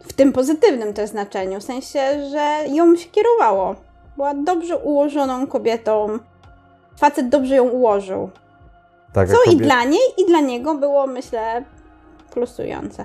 w 0.00 0.12
tym 0.12 0.32
pozytywnym 0.32 0.94
też 0.94 1.10
znaczeniu, 1.10 1.60
w 1.60 1.64
sensie, 1.64 2.00
że 2.30 2.74
ją 2.74 2.96
się 2.96 3.08
kierowało. 3.08 3.74
Była 4.16 4.34
dobrze 4.34 4.76
ułożoną 4.78 5.46
kobietą. 5.46 6.18
Facet 6.98 7.28
dobrze 7.28 7.56
ją 7.56 7.68
ułożył. 7.68 8.30
Taka 9.12 9.32
Co 9.32 9.38
i 9.42 9.54
kobieta- 9.54 9.62
dla 9.64 9.84
niej, 9.84 10.02
i 10.18 10.26
dla 10.26 10.40
niego 10.40 10.74
było, 10.74 11.06
myślę, 11.06 11.64
plusujące. 12.30 13.04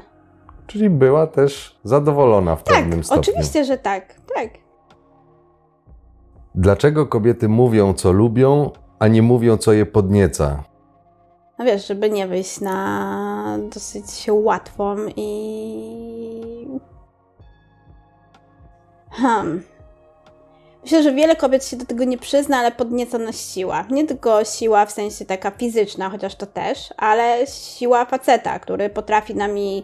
Czyli 0.70 0.90
była 0.90 1.28
też 1.28 1.80
zadowolona 1.84 2.56
w 2.56 2.64
Tak, 2.64 2.76
pewnym 2.76 3.04
stopniu. 3.04 3.22
oczywiście, 3.22 3.66
że 3.66 3.78
tak. 3.78 4.14
Tak. 4.36 4.50
Dlaczego 6.56 7.08
kobiety 7.08 7.50
mówią, 7.50 7.94
co 7.94 8.12
lubią, 8.12 8.72
a 9.00 9.08
nie 9.08 9.22
mówią, 9.22 9.58
co 9.58 9.74
je 9.74 9.86
podnieca? 9.86 10.64
No 11.60 11.66
wiesz, 11.66 11.88
żeby 11.88 12.10
nie 12.10 12.28
wyjść 12.28 12.62
na 12.62 13.58
dosyć 13.74 14.28
łatwą 14.32 14.96
i. 15.16 16.68
Hmm. 19.12 19.64
Myślę, 20.84 21.04
że 21.04 21.14
wiele 21.14 21.36
kobiet 21.36 21.66
się 21.66 21.78
do 21.78 21.86
tego 21.86 22.04
nie 22.04 22.18
przyzna, 22.18 22.58
ale 22.58 22.72
podnieca 22.72 23.18
nas 23.18 23.36
siła. 23.54 23.86
Nie 23.92 24.06
tylko 24.08 24.44
siła 24.46 24.86
w 24.86 24.92
sensie 24.92 25.26
taka 25.26 25.52
fizyczna, 25.52 26.10
chociaż 26.10 26.36
to 26.36 26.46
też, 26.46 26.94
ale 26.98 27.48
siła 27.48 28.06
faceta, 28.06 28.60
który 28.60 28.90
potrafi 28.90 29.36
nami 29.36 29.84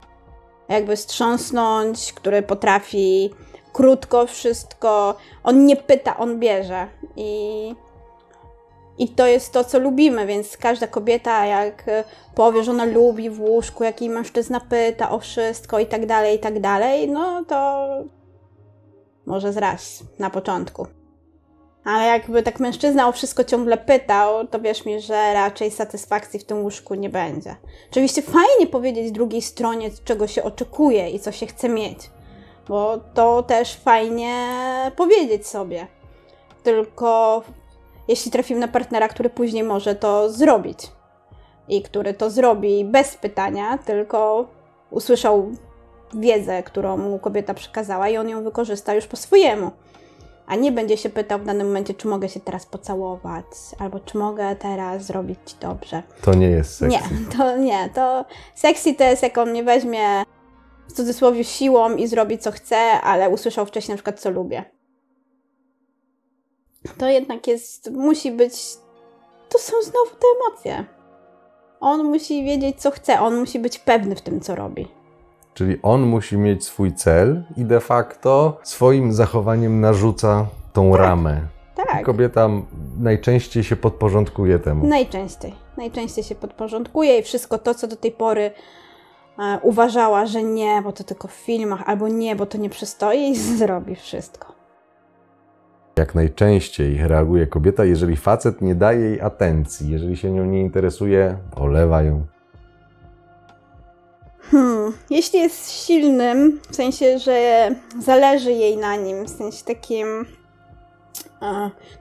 jakby 0.69 0.97
strząsnąć, 0.97 2.13
który 2.13 2.41
potrafi 2.41 3.33
krótko 3.73 4.27
wszystko. 4.27 5.15
On 5.43 5.65
nie 5.65 5.75
pyta, 5.75 6.17
on 6.17 6.39
bierze. 6.39 6.87
I 7.15 7.75
i 8.97 9.09
to 9.09 9.27
jest 9.27 9.53
to, 9.53 9.63
co 9.63 9.79
lubimy, 9.79 10.25
więc 10.25 10.57
każda 10.57 10.87
kobieta, 10.87 11.45
jak 11.45 11.87
e, 11.87 12.03
powie, 12.35 12.63
że 12.63 12.71
ona 12.71 12.85
lubi 12.85 13.29
w 13.29 13.41
łóżku, 13.41 13.83
jak 13.83 14.01
jej 14.01 14.09
mężczyzna 14.09 14.59
pyta 14.59 15.11
o 15.11 15.19
wszystko 15.19 15.79
i 15.79 15.85
tak 15.85 16.05
dalej, 16.05 16.35
i 16.35 16.39
tak 16.39 16.59
dalej, 16.59 17.09
no 17.09 17.45
to 17.45 17.87
może 19.25 19.53
zraz 19.53 20.03
na 20.19 20.29
początku. 20.29 20.87
Ale 21.85 22.05
jakby 22.05 22.43
tak 22.43 22.59
mężczyzna 22.59 23.07
o 23.07 23.11
wszystko 23.11 23.43
ciągle 23.43 23.77
pytał, 23.77 24.47
to 24.47 24.59
wierz 24.59 24.85
mi, 24.85 25.01
że 25.01 25.33
raczej 25.33 25.71
satysfakcji 25.71 26.39
w 26.39 26.43
tym 26.43 26.63
łóżku 26.63 26.95
nie 26.95 27.09
będzie. 27.09 27.55
Oczywiście 27.91 28.21
fajnie 28.21 28.67
powiedzieć 28.71 29.11
drugiej 29.11 29.41
stronie, 29.41 29.89
czego 30.05 30.27
się 30.27 30.43
oczekuje 30.43 31.09
i 31.09 31.19
co 31.19 31.31
się 31.31 31.45
chce 31.45 31.69
mieć, 31.69 31.97
bo 32.67 32.97
to 33.13 33.43
też 33.43 33.75
fajnie 33.75 34.47
powiedzieć 34.95 35.47
sobie. 35.47 35.87
Tylko 36.63 37.43
jeśli 38.07 38.31
trafimy 38.31 38.59
na 38.59 38.67
partnera, 38.67 39.07
który 39.07 39.29
później 39.29 39.63
może 39.63 39.95
to 39.95 40.29
zrobić 40.29 40.79
i 41.67 41.81
który 41.81 42.13
to 42.13 42.29
zrobi 42.29 42.85
bez 42.85 43.17
pytania, 43.17 43.77
tylko 43.77 44.47
usłyszał 44.91 45.51
wiedzę, 46.13 46.63
którą 46.63 46.97
mu 46.97 47.19
kobieta 47.19 47.53
przekazała 47.53 48.09
i 48.09 48.17
on 48.17 48.29
ją 48.29 48.43
wykorzysta 48.43 48.93
już 48.93 49.07
po 49.07 49.17
swojemu. 49.17 49.71
A 50.47 50.55
nie 50.55 50.71
będzie 50.71 50.97
się 50.97 51.09
pytał 51.09 51.39
w 51.39 51.45
danym 51.45 51.67
momencie, 51.67 51.93
czy 51.93 52.07
mogę 52.07 52.29
się 52.29 52.39
teraz 52.39 52.65
pocałować, 52.65 53.45
albo 53.79 53.99
czy 53.99 54.17
mogę 54.17 54.55
teraz 54.55 55.05
zrobić 55.05 55.39
dobrze. 55.61 56.03
To 56.21 56.33
nie 56.33 56.47
jest 56.47 56.75
seks. 56.75 56.93
Nie, 56.93 57.01
to 57.37 57.57
nie. 57.57 57.89
To 57.89 58.25
sexy 58.55 58.93
to 58.93 59.03
jest, 59.03 59.23
jak 59.23 59.37
on 59.37 59.49
mnie 59.49 59.63
weźmie 59.63 60.23
w 60.87 60.93
cudzysłowie 60.93 61.43
siłą 61.43 61.95
i 61.95 62.07
zrobi 62.07 62.37
co 62.37 62.51
chce, 62.51 62.77
ale 63.01 63.29
usłyszał 63.29 63.65
wcześniej 63.65 63.93
na 63.93 63.97
przykład, 63.97 64.19
co 64.19 64.31
lubię. 64.31 64.65
To 66.97 67.07
jednak 67.07 67.47
jest, 67.47 67.91
musi 67.91 68.31
być, 68.31 68.53
to 69.49 69.59
są 69.59 69.73
znowu 69.81 70.09
te 70.09 70.27
emocje. 70.39 70.85
On 71.79 72.03
musi 72.03 72.43
wiedzieć, 72.43 72.81
co 72.81 72.91
chce, 72.91 73.19
on 73.19 73.39
musi 73.39 73.59
być 73.59 73.79
pewny 73.79 74.15
w 74.15 74.21
tym, 74.21 74.41
co 74.41 74.55
robi. 74.55 74.87
Czyli 75.55 75.77
on 75.81 76.01
musi 76.01 76.37
mieć 76.37 76.63
swój 76.63 76.93
cel 76.93 77.43
i 77.57 77.65
de 77.65 77.79
facto 77.79 78.59
swoim 78.63 79.13
zachowaniem 79.13 79.81
narzuca 79.81 80.45
tą 80.73 80.97
ramę. 80.97 81.41
Tak. 81.75 82.05
Kobieta 82.05 82.49
najczęściej 82.99 83.63
się 83.63 83.75
podporządkuje 83.75 84.59
temu. 84.59 84.87
Najczęściej. 84.87 85.53
Najczęściej 85.77 86.23
się 86.23 86.35
podporządkuje 86.35 87.17
i 87.17 87.23
wszystko 87.23 87.57
to, 87.57 87.73
co 87.73 87.87
do 87.87 87.95
tej 87.95 88.11
pory 88.11 88.51
e, 89.39 89.59
uważała, 89.61 90.25
że 90.25 90.43
nie, 90.43 90.81
bo 90.83 90.91
to 90.91 91.03
tylko 91.03 91.27
w 91.27 91.33
filmach, 91.33 91.83
albo 91.85 92.07
nie, 92.07 92.35
bo 92.35 92.45
to 92.45 92.57
nie 92.57 92.69
przystoi, 92.69 93.29
i 93.29 93.35
zrobi 93.57 93.95
wszystko. 93.95 94.55
Jak 95.97 96.15
najczęściej 96.15 97.07
reaguje 97.07 97.47
kobieta, 97.47 97.85
jeżeli 97.85 98.15
facet 98.15 98.61
nie 98.61 98.75
daje 98.75 98.99
jej 98.99 99.21
atencji, 99.21 99.91
jeżeli 99.91 100.17
się 100.17 100.31
nią 100.31 100.45
nie 100.45 100.61
interesuje, 100.61 101.37
olewa 101.55 102.03
ją. 102.03 102.25
Hmm, 104.51 104.93
jeśli 105.09 105.39
jest 105.39 105.71
silnym, 105.71 106.59
w 106.71 106.75
sensie, 106.75 107.19
że 107.19 107.69
zależy 107.99 108.51
jej 108.51 108.77
na 108.77 108.95
nim, 108.95 109.25
w 109.25 109.29
sensie 109.29 109.63
takim. 109.65 110.25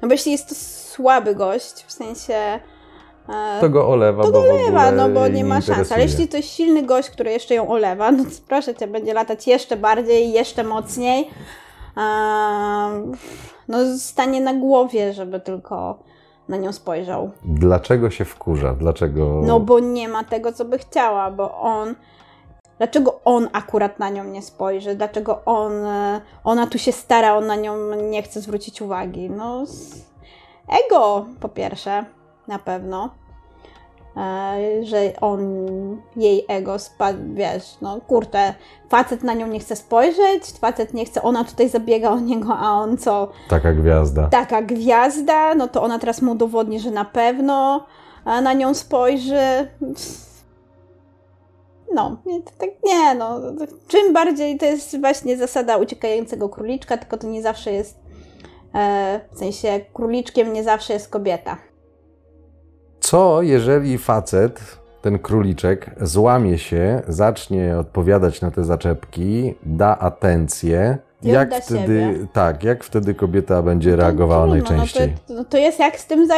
No 0.03 0.09
bo 0.09 0.13
jeśli 0.13 0.33
jest 0.33 0.49
to 0.49 0.55
słaby 0.95 1.35
gość, 1.35 1.85
w 1.87 1.93
sensie. 1.93 2.61
To 3.61 3.69
go 3.69 3.89
olewa, 3.89 4.23
to 4.23 4.33
bo 4.33 4.43
go 4.43 4.49
w 4.49 4.51
olewa, 4.51 4.93
no 4.93 5.09
bo 5.09 5.29
nie 5.29 5.45
ma 5.45 5.61
szans. 5.61 5.93
Ale 5.93 6.03
jeśli 6.03 6.29
to 6.29 6.37
jest 6.37 6.49
silny 6.49 6.83
gość, 6.83 7.11
który 7.11 7.31
jeszcze 7.31 7.55
ją 7.55 7.69
olewa, 7.69 8.13
no 8.13 8.25
to 8.25 8.31
proszę 8.49 8.75
cię, 8.75 8.87
będzie 8.87 9.15
latać 9.15 9.47
jeszcze 9.47 9.77
bardziej, 9.77 10.33
jeszcze 10.33 10.65
mocniej. 10.65 11.31
No, 13.69 13.79
stanie 13.99 14.41
na 14.41 14.55
głowie, 14.55 15.13
żeby 15.13 15.41
tylko 15.41 15.99
na 16.49 16.57
nią 16.57 16.73
spojrzał. 16.73 17.31
Dlaczego 17.45 18.11
się 18.11 18.25
wkurza? 18.25 18.75
Dlaczego... 18.75 19.41
No 19.45 19.61
bo 19.61 19.81
nie 19.81 20.09
ma 20.09 20.25
tego, 20.25 20.53
co 20.53 20.65
by 20.65 20.79
chciała, 20.79 21.31
bo 21.31 21.61
on. 21.61 21.95
Dlaczego 22.79 23.21
on 23.25 23.49
akurat 23.53 23.99
na 23.99 24.09
nią 24.11 24.25
nie 24.25 24.43
spojrzy? 24.43 24.95
Dlaczego 24.95 25.45
on, 25.45 25.73
e, 25.87 26.21
ona 26.45 26.67
tu 26.67 26.79
się 26.79 26.93
stara, 26.93 27.37
on 27.37 27.47
na 27.47 27.57
nią 27.57 27.95
nie 27.95 28.23
chce 28.23 28.41
zwrócić 28.41 28.83
uwagi? 28.83 29.31
No, 29.31 29.65
ego 30.87 31.27
po 31.41 31.49
pierwsze, 31.49 32.05
na 32.49 32.59
pewno. 32.59 33.11
E, 34.17 34.85
że 34.85 35.13
on, 35.21 35.41
jej 36.17 36.45
ego 36.49 36.79
spadł, 36.79 37.19
wiesz, 37.35 37.77
no 37.83 38.01
kurde, 38.01 38.55
facet 38.89 39.23
na 39.23 39.35
nią 39.35 39.47
nie 39.47 39.61
chce 39.61 39.77
spojrzeć, 39.77 40.45
facet 40.61 40.95
nie 40.95 41.05
chce, 41.05 41.23
ona 41.23 41.45
tutaj 41.45 41.69
zabiega 41.69 42.11
o 42.11 42.21
niego, 42.21 42.57
a 42.59 42.71
on 42.71 42.97
co? 42.99 43.29
Taka 43.49 43.73
gwiazda. 43.73 44.29
taka 44.29 44.63
gwiazda, 44.63 45.55
no 45.55 45.69
to 45.69 45.83
ona 45.83 45.99
teraz 45.99 46.23
mu 46.23 46.33
udowodni, 46.33 46.81
że 46.81 46.91
na 46.91 47.05
pewno 47.05 47.87
e, 48.27 48.41
na 48.41 48.53
nią 48.53 48.75
spojrzy. 48.75 49.69
No, 51.95 52.17
nie, 52.27 52.43
tak 52.43 52.71
nie, 52.85 53.15
no. 53.15 53.41
Czym 53.89 54.13
bardziej 54.13 54.59
to 54.59 54.67
jest 54.67 55.01
właśnie 55.01 55.37
zasada 55.37 55.77
uciekającego 55.77 56.49
króliczka, 56.49 56.97
tylko 56.97 57.17
to 57.17 57.27
nie 57.27 57.43
zawsze 57.43 57.73
jest, 57.73 57.99
e, 58.75 59.21
w 59.33 59.39
sensie 59.39 59.81
króliczkiem 59.93 60.53
nie 60.53 60.65
zawsze 60.65 60.93
jest 60.93 61.09
kobieta. 61.09 61.57
Co 63.01 63.43
jeżeli 63.43 63.99
facet, 63.99 64.61
ten 65.03 65.19
króliczek, 65.19 65.91
złamie 66.01 66.59
się, 66.59 67.03
zacznie 67.09 67.79
odpowiadać 67.79 68.41
na 68.41 68.51
te 68.51 68.65
zaczepki, 68.65 69.55
da 69.63 69.99
atencję? 69.99 70.99
Jak 71.23 71.55
wtedy, 71.55 71.81
siebie. 71.81 72.27
tak, 72.33 72.65
jak 72.65 72.85
wtedy 72.85 73.15
kobieta 73.15 73.63
będzie 73.63 73.91
To 73.91 73.97
reagowała 73.97 74.47
trudno, 74.47 74.71
najczęściej? 74.71 75.09
No 75.09 75.19
to, 75.27 75.35
no 75.35 75.45
to 75.45 75.59
jest 75.59 75.79
jak 75.79 76.01
z 76.01 76.07
tym 76.07 76.29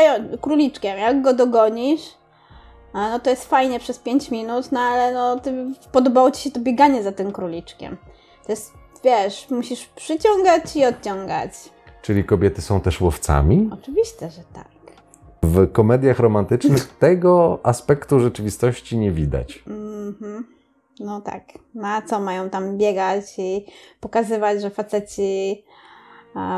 króliczkiem, 0.41 0.99
jak 0.99 1.23
go 1.23 1.35
dogonisz, 1.35 2.15
a 2.93 3.11
no 3.11 3.21
to 3.21 3.31
jest 3.31 3.45
fajnie 3.45 3.81
przez 3.81 3.99
5 3.99 4.31
minut, 4.31 4.73
no 4.73 4.81
ale 4.81 5.15
no 5.15 5.41
ty, 5.41 5.67
podobało 5.93 6.31
ci 6.31 6.43
się 6.43 6.51
to 6.51 6.61
bieganie 6.61 7.03
za 7.03 7.13
tym 7.13 7.33
króliczkiem. 7.33 7.97
To 8.47 8.53
jest, 8.53 8.73
wiesz, 9.05 9.51
musisz 9.51 9.87
przyciągać 9.87 10.77
i 10.77 10.85
odciągać. 10.85 11.51
Czyli 12.03 12.25
kobiety 12.25 12.63
są 12.63 12.81
też 12.81 13.01
łowcami? 13.01 13.71
Oczywiście, 13.73 14.31
że 14.31 14.43
tak. 14.53 14.69
W 15.43 15.73
komediach 15.73 16.19
romantycznych 16.19 16.89
tego 16.99 17.61
aspektu 17.63 18.21
rzeczywistości 18.21 18.99
nie 18.99 19.13
widać. 19.13 19.63
Mhm. 19.67 20.47
No 21.01 21.21
tak. 21.21 21.43
No 21.75 21.89
a 21.89 22.03
co 22.03 22.21
mają 22.21 22.51
tam 22.51 22.79
biegać 22.79 23.25
i 23.39 23.67
pokazywać, 24.01 24.63
że 24.63 24.71
faceci 24.71 25.65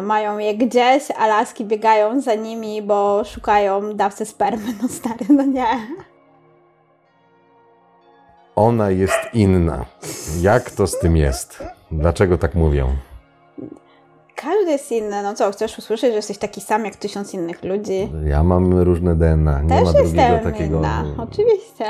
mają 0.02 0.38
je 0.38 0.54
gdzieś, 0.54 1.10
a 1.10 1.26
laski 1.26 1.64
biegają 1.64 2.20
za 2.20 2.34
nimi, 2.34 2.82
bo 2.82 3.24
szukają 3.24 3.96
dawcy 3.96 4.24
spermy. 4.26 4.74
No 4.82 4.88
stary, 4.88 5.26
no 5.28 5.42
nie. 5.42 5.66
Ona 8.58 8.90
jest 8.90 9.18
inna. 9.34 9.84
Jak 10.40 10.70
to 10.70 10.86
z 10.86 10.98
tym 10.98 11.16
jest? 11.16 11.62
Dlaczego 11.90 12.38
tak 12.38 12.54
mówią? 12.54 12.96
Każdy 14.36 14.70
jest 14.70 14.92
inny. 14.92 15.22
No 15.22 15.34
co, 15.34 15.52
chcesz 15.52 15.78
usłyszeć, 15.78 16.10
że 16.10 16.16
jesteś 16.16 16.38
taki 16.38 16.60
sam 16.60 16.84
jak 16.84 16.96
tysiąc 16.96 17.34
innych 17.34 17.64
ludzi? 17.64 18.08
Ja 18.24 18.42
mam 18.42 18.78
różne 18.78 19.14
DNA. 19.14 19.62
Nie 19.62 19.68
Też 19.68 19.84
ma 19.84 19.92
drugiego 19.92 20.22
jestem 20.22 20.52
takiego. 20.52 20.78
inna. 20.78 21.04
Oczywiście. 21.18 21.84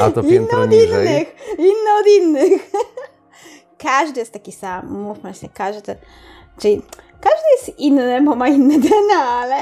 A 0.00 0.10
to 0.10 0.20
Inny 0.20 0.30
piętro 0.30 0.60
od 0.60 0.70
niżej. 0.70 1.06
innych. 1.06 1.34
Inny 1.58 1.90
od 2.00 2.06
innych. 2.22 2.70
każdy 3.78 4.20
jest 4.20 4.32
taki 4.32 4.52
sam. 4.52 5.02
Mówmy 5.02 5.34
się, 5.34 5.48
każdy. 5.54 5.96
Czyli 6.58 6.82
każdy 7.20 7.46
jest 7.56 7.78
inny, 7.78 8.22
bo 8.22 8.34
ma 8.34 8.48
inne 8.48 8.78
DNA, 8.78 9.22
ale 9.42 9.56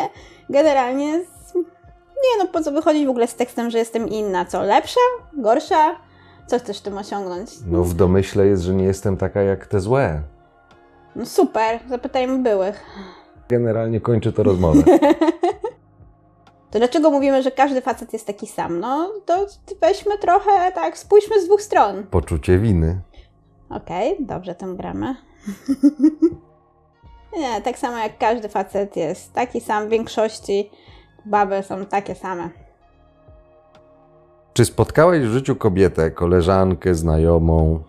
generalnie 0.51 1.07
jest... 1.09 1.33
Nie 2.23 2.45
no, 2.45 2.47
po 2.53 2.61
co 2.61 2.73
wychodzić 2.73 3.07
w 3.07 3.11
ogóle 3.11 3.27
z 3.27 3.35
tekstem, 3.35 3.71
że 3.71 3.79
jestem 3.79 4.09
inna? 4.09 4.45
Co, 4.45 4.63
lepsza? 4.63 5.01
Gorsza? 5.33 5.97
Co 6.47 6.59
chcesz 6.59 6.81
tym 6.81 6.99
osiągnąć? 6.99 7.51
No 7.67 7.83
w 7.85 7.95
domyśle 7.95 8.47
jest, 8.47 8.63
że 8.63 8.75
nie 8.75 8.85
jestem 8.85 9.17
taka 9.17 9.43
jak 9.43 9.67
te 9.67 9.81
złe. 9.81 10.23
No 11.17 11.27
super, 11.27 11.81
zapytajmy 11.89 12.39
byłych. 12.39 12.85
Generalnie 13.49 14.01
kończy 14.01 14.33
to 14.33 14.43
rozmowę. 14.43 14.83
To 16.71 16.79
dlaczego 16.79 17.11
mówimy, 17.11 17.43
że 17.43 17.51
każdy 17.51 17.81
facet 17.81 18.13
jest 18.13 18.27
taki 18.27 18.47
sam? 18.47 18.81
No 18.81 19.13
to 19.27 19.47
weźmy 19.81 20.19
trochę, 20.19 20.73
tak, 20.73 20.99
spójrzmy 20.99 21.41
z 21.43 21.45
dwóch 21.47 21.63
stron. 21.63 22.07
Poczucie 22.11 22.59
winy. 22.59 23.01
Okej, 23.71 24.17
dobrze 24.21 24.55
tym 24.55 24.77
gramy. 24.77 25.15
Nie, 27.39 27.61
tak 27.61 27.79
samo 27.79 27.99
jak 27.99 28.19
każdy 28.19 28.49
facet 28.49 28.97
jest 28.97 29.33
taki 29.33 29.61
sam 29.61 29.87
w 29.87 29.91
większości, 29.91 30.71
baby 31.25 31.63
są 31.63 31.87
takie 31.87 32.15
same. 32.15 32.49
Czy 34.53 34.65
spotkałeś 34.65 35.23
w 35.23 35.33
życiu 35.33 35.57
kobietę, 35.57 36.11
koleżankę, 36.11 36.95
znajomą, 36.95 37.83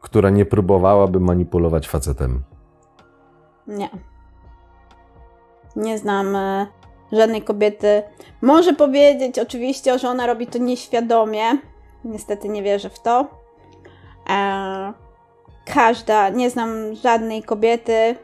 która 0.00 0.30
nie 0.30 0.44
próbowałaby 0.44 1.20
manipulować 1.20 1.88
facetem? 1.88 2.42
Nie. 3.66 3.88
Nie 5.76 5.98
znam 5.98 6.36
e, 6.36 6.66
żadnej 7.12 7.42
kobiety. 7.42 8.02
Może 8.42 8.72
powiedzieć 8.72 9.38
oczywiście, 9.38 9.98
że 9.98 10.08
ona 10.08 10.26
robi 10.26 10.46
to 10.46 10.58
nieświadomie. 10.58 11.44
Niestety 12.04 12.48
nie 12.48 12.62
wierzę 12.62 12.90
w 12.90 13.00
to. 13.00 13.26
E, 14.30 14.92
każda, 15.74 16.28
nie 16.28 16.50
znam 16.50 16.94
żadnej 16.94 17.42
kobiety, 17.42 18.16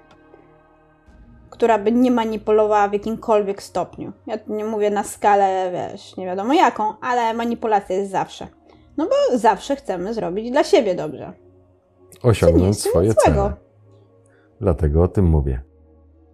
która 1.55 1.79
by 1.79 1.93
nie 1.93 2.11
manipulowała 2.11 2.89
w 2.89 2.93
jakimkolwiek 2.93 3.63
stopniu. 3.63 4.13
Ja 4.27 4.39
tu 4.39 4.55
nie 4.55 4.65
mówię 4.65 4.91
na 4.91 5.05
skalę, 5.05 5.71
wiesz, 5.73 6.17
nie 6.17 6.27
wiadomo 6.27 6.55
jaką, 6.55 6.95
ale 7.01 7.35
manipulacja 7.35 7.97
jest 7.97 8.11
zawsze. 8.11 8.47
No 8.97 9.07
bo 9.07 9.39
zawsze 9.39 9.77
chcemy 9.77 10.15
zrobić 10.15 10.51
dla 10.51 10.65
siebie 10.65 10.95
dobrze. 10.95 11.33
Osiągnąć 12.23 12.81
swoje 12.81 13.15
cele. 13.15 13.53
Dlatego 14.61 15.03
o 15.03 15.09
tym 15.09 15.25
mówię. 15.25 15.63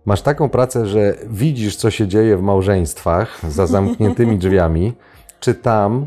Masz 0.05 0.23
taką 0.23 0.49
pracę, 0.49 0.87
że 0.87 1.15
widzisz, 1.27 1.77
co 1.77 1.91
się 1.91 2.09
dzieje 2.09 2.37
w 2.37 2.43
małżeństwach 2.43 3.41
za 3.49 3.67
zamkniętymi 3.67 4.39
drzwiami. 4.43 4.93
Czy 5.41 5.55
tam, 5.55 6.07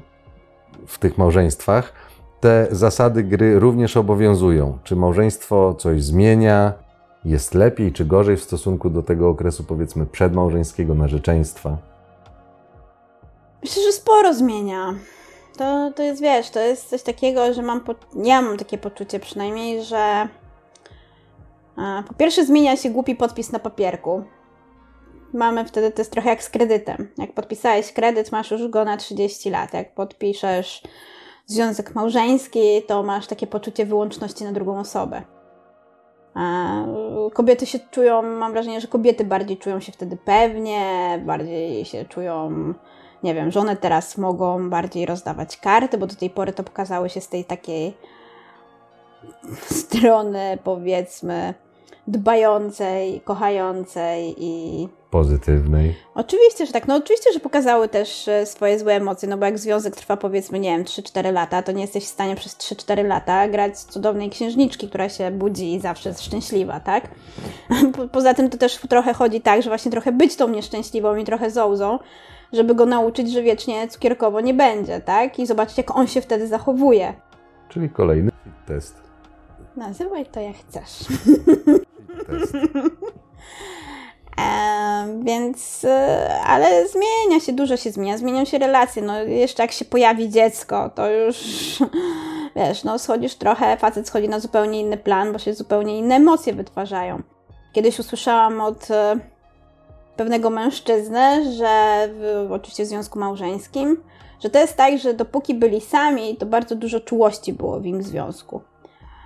w 0.87 0.99
tych 0.99 1.17
małżeństwach, 1.17 1.93
te 2.39 2.67
zasady 2.71 3.23
gry 3.23 3.59
również 3.59 3.97
obowiązują? 3.97 4.77
Czy 4.83 4.95
małżeństwo 4.95 5.73
coś 5.73 6.03
zmienia? 6.03 6.82
Jest 7.25 7.53
lepiej 7.53 7.93
czy 7.93 8.05
gorzej 8.05 8.37
w 8.37 8.43
stosunku 8.43 8.89
do 8.89 9.03
tego 9.03 9.29
okresu, 9.29 9.63
powiedzmy, 9.63 10.05
przedmałżeńskiego 10.05 10.95
narzeczeństwa? 10.95 11.77
Myślę, 13.63 13.83
że 13.83 13.91
sporo 13.91 14.33
zmienia. 14.33 14.93
To, 15.57 15.91
to 15.95 16.03
jest, 16.03 16.21
wiesz, 16.21 16.49
to 16.49 16.59
jest 16.59 16.89
coś 16.89 17.03
takiego, 17.03 17.53
że 17.53 17.61
mam, 17.61 17.81
po, 17.81 17.95
ja 18.23 18.41
mam 18.41 18.57
takie 18.57 18.77
poczucie 18.77 19.19
przynajmniej, 19.19 19.83
że 19.83 20.27
a, 21.75 22.03
po 22.07 22.13
pierwsze 22.13 22.45
zmienia 22.45 22.77
się 22.77 22.89
głupi 22.89 23.15
podpis 23.15 23.51
na 23.51 23.59
papierku. 23.59 24.23
Mamy 25.33 25.65
wtedy, 25.65 25.91
to 25.91 26.01
jest 26.01 26.11
trochę 26.11 26.29
jak 26.29 26.43
z 26.43 26.49
kredytem. 26.49 27.07
Jak 27.17 27.33
podpisałeś 27.33 27.93
kredyt, 27.93 28.31
masz 28.31 28.51
już 28.51 28.67
go 28.67 28.85
na 28.85 28.97
30 28.97 29.49
lat. 29.49 29.73
Jak 29.73 29.95
podpiszesz 29.95 30.83
związek 31.45 31.95
małżeński, 31.95 32.81
to 32.87 33.03
masz 33.03 33.27
takie 33.27 33.47
poczucie 33.47 33.85
wyłączności 33.85 34.43
na 34.43 34.51
drugą 34.51 34.79
osobę. 34.79 35.21
A, 36.35 36.83
Kobiety 37.33 37.65
się 37.65 37.79
czują, 37.91 38.21
mam 38.21 38.51
wrażenie, 38.51 38.81
że 38.81 38.87
kobiety 38.87 39.23
bardziej 39.23 39.57
czują 39.57 39.79
się 39.79 39.91
wtedy 39.91 40.17
pewnie, 40.17 41.19
bardziej 41.25 41.85
się 41.85 42.05
czują 42.05 42.73
nie 43.23 43.33
wiem, 43.33 43.51
że 43.51 43.59
one 43.59 43.77
teraz 43.77 44.17
mogą 44.17 44.69
bardziej 44.69 45.05
rozdawać 45.05 45.57
karty, 45.57 45.97
bo 45.97 46.07
do 46.07 46.15
tej 46.15 46.29
pory 46.29 46.53
to 46.53 46.63
pokazały 46.63 47.09
się 47.09 47.21
z 47.21 47.27
tej 47.27 47.45
takiej 47.45 47.97
strony, 49.79 50.57
powiedzmy, 50.63 51.53
dbającej, 52.07 53.21
kochającej 53.21 54.35
i 54.37 54.87
Pozytywnej. 55.11 55.95
Oczywiście, 56.15 56.65
że 56.65 56.73
tak. 56.73 56.87
No 56.87 56.95
oczywiście, 56.95 57.33
że 57.33 57.39
pokazały 57.39 57.87
też 57.89 58.27
e, 58.27 58.45
swoje 58.45 58.79
złe 58.79 58.93
emocje, 58.93 59.29
no 59.29 59.37
bo 59.37 59.45
jak 59.45 59.59
związek 59.59 59.95
trwa 59.95 60.17
powiedzmy, 60.17 60.59
nie 60.59 60.69
wiem, 60.69 60.83
3-4 60.83 61.33
lata, 61.33 61.61
to 61.61 61.71
nie 61.71 61.81
jesteś 61.81 62.03
w 62.03 62.07
stanie 62.07 62.35
przez 62.35 62.57
3-4 62.57 63.05
lata 63.07 63.47
grać 63.47 63.79
cudownej 63.79 64.29
księżniczki, 64.29 64.89
która 64.89 65.09
się 65.09 65.31
budzi 65.31 65.73
i 65.73 65.79
zawsze 65.79 66.09
jest 66.09 66.21
szczęśliwa, 66.21 66.79
tak? 66.79 67.07
Po- 67.97 68.07
Poza 68.07 68.33
tym 68.33 68.49
to 68.49 68.57
też 68.57 68.77
trochę 68.77 69.13
chodzi 69.13 69.41
tak, 69.41 69.61
że 69.61 69.69
właśnie 69.69 69.91
trochę 69.91 70.11
być 70.11 70.35
tą 70.35 70.47
nieszczęśliwą 70.49 71.15
i 71.15 71.23
trochę 71.23 71.51
zołzą, 71.51 71.99
żeby 72.53 72.75
go 72.75 72.85
nauczyć, 72.85 73.31
że 73.31 73.41
wiecznie 73.41 73.87
cukierkowo 73.87 74.41
nie 74.41 74.53
będzie, 74.53 74.99
tak? 75.01 75.39
I 75.39 75.45
zobaczyć, 75.45 75.77
jak 75.77 75.95
on 75.95 76.07
się 76.07 76.21
wtedy 76.21 76.47
zachowuje. 76.47 77.13
Czyli 77.69 77.89
kolejny 77.89 78.31
test. 78.67 78.95
Nazywaj 79.75 80.25
to 80.25 80.39
jak 80.39 80.55
chcesz. 80.55 80.89
E, 84.41 85.19
więc, 85.23 85.85
e, 85.85 86.39
ale 86.45 86.87
zmienia 86.87 87.39
się, 87.39 87.53
dużo 87.53 87.77
się 87.77 87.91
zmienia, 87.91 88.17
zmienią 88.17 88.45
się 88.45 88.57
relacje. 88.57 89.01
No, 89.01 89.23
jeszcze 89.23 89.63
jak 89.63 89.71
się 89.71 89.85
pojawi 89.85 90.29
dziecko, 90.29 90.89
to 90.95 91.09
już 91.09 91.37
wiesz, 92.55 92.83
no, 92.83 92.99
schodzisz 92.99 93.35
trochę, 93.35 93.77
facet 93.77 94.07
schodzi 94.07 94.29
na 94.29 94.39
zupełnie 94.39 94.81
inny 94.81 94.97
plan, 94.97 95.33
bo 95.33 95.39
się 95.39 95.53
zupełnie 95.53 95.97
inne 95.97 96.15
emocje 96.15 96.53
wytwarzają. 96.53 97.21
Kiedyś 97.73 97.99
usłyszałam 97.99 98.61
od 98.61 98.91
e, 98.91 99.19
pewnego 100.15 100.49
mężczyzny, 100.49 101.53
że 101.53 102.07
w, 102.19 102.51
oczywiście 102.51 102.83
w 102.83 102.87
związku 102.87 103.19
małżeńskim, 103.19 104.03
że 104.39 104.49
to 104.49 104.59
jest 104.59 104.77
tak, 104.77 104.99
że 104.99 105.13
dopóki 105.13 105.55
byli 105.55 105.81
sami, 105.81 106.37
to 106.37 106.45
bardzo 106.45 106.75
dużo 106.75 106.99
czułości 106.99 107.53
było 107.53 107.79
w 107.79 107.85
ich 107.85 108.03
związku. 108.03 108.61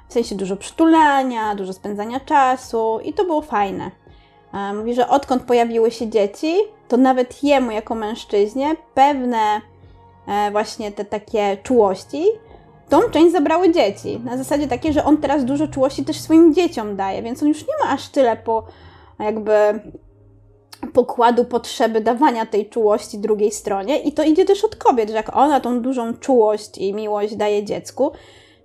W 0.09 0.13
sensie 0.13 0.35
dużo 0.35 0.57
przytulania, 0.57 1.55
dużo 1.55 1.73
spędzania 1.73 2.19
czasu 2.19 2.99
i 3.03 3.13
to 3.13 3.23
było 3.23 3.41
fajne. 3.41 3.91
Mówi, 4.73 4.93
że 4.93 5.09
odkąd 5.09 5.43
pojawiły 5.43 5.91
się 5.91 6.09
dzieci, 6.09 6.55
to 6.87 6.97
nawet 6.97 7.43
jemu 7.43 7.71
jako 7.71 7.95
mężczyźnie 7.95 8.75
pewne 8.93 9.61
e, 10.27 10.51
właśnie 10.51 10.91
te 10.91 11.05
takie 11.05 11.57
czułości, 11.63 12.23
tą 12.89 13.01
część 13.01 13.31
zabrały 13.31 13.71
dzieci. 13.71 14.19
Na 14.23 14.37
zasadzie 14.37 14.67
takiej, 14.67 14.93
że 14.93 15.03
on 15.03 15.17
teraz 15.17 15.45
dużo 15.45 15.67
czułości 15.67 16.05
też 16.05 16.19
swoim 16.19 16.53
dzieciom 16.53 16.95
daje, 16.95 17.21
więc 17.21 17.43
on 17.43 17.49
już 17.49 17.61
nie 17.61 17.73
ma 17.83 17.91
aż 17.91 18.09
tyle 18.09 18.37
po 18.37 18.63
jakby 19.19 19.53
pokładu 20.93 21.45
potrzeby 21.45 22.01
dawania 22.01 22.45
tej 22.45 22.69
czułości 22.69 23.19
drugiej 23.19 23.51
stronie 23.51 23.99
i 23.99 24.11
to 24.11 24.23
idzie 24.23 24.45
też 24.45 24.63
od 24.63 24.75
kobiet, 24.75 25.09
że 25.09 25.15
jak 25.15 25.37
ona 25.37 25.59
tą 25.59 25.81
dużą 25.81 26.13
czułość 26.13 26.77
i 26.77 26.93
miłość 26.93 27.35
daje 27.35 27.63
dziecku, 27.63 28.11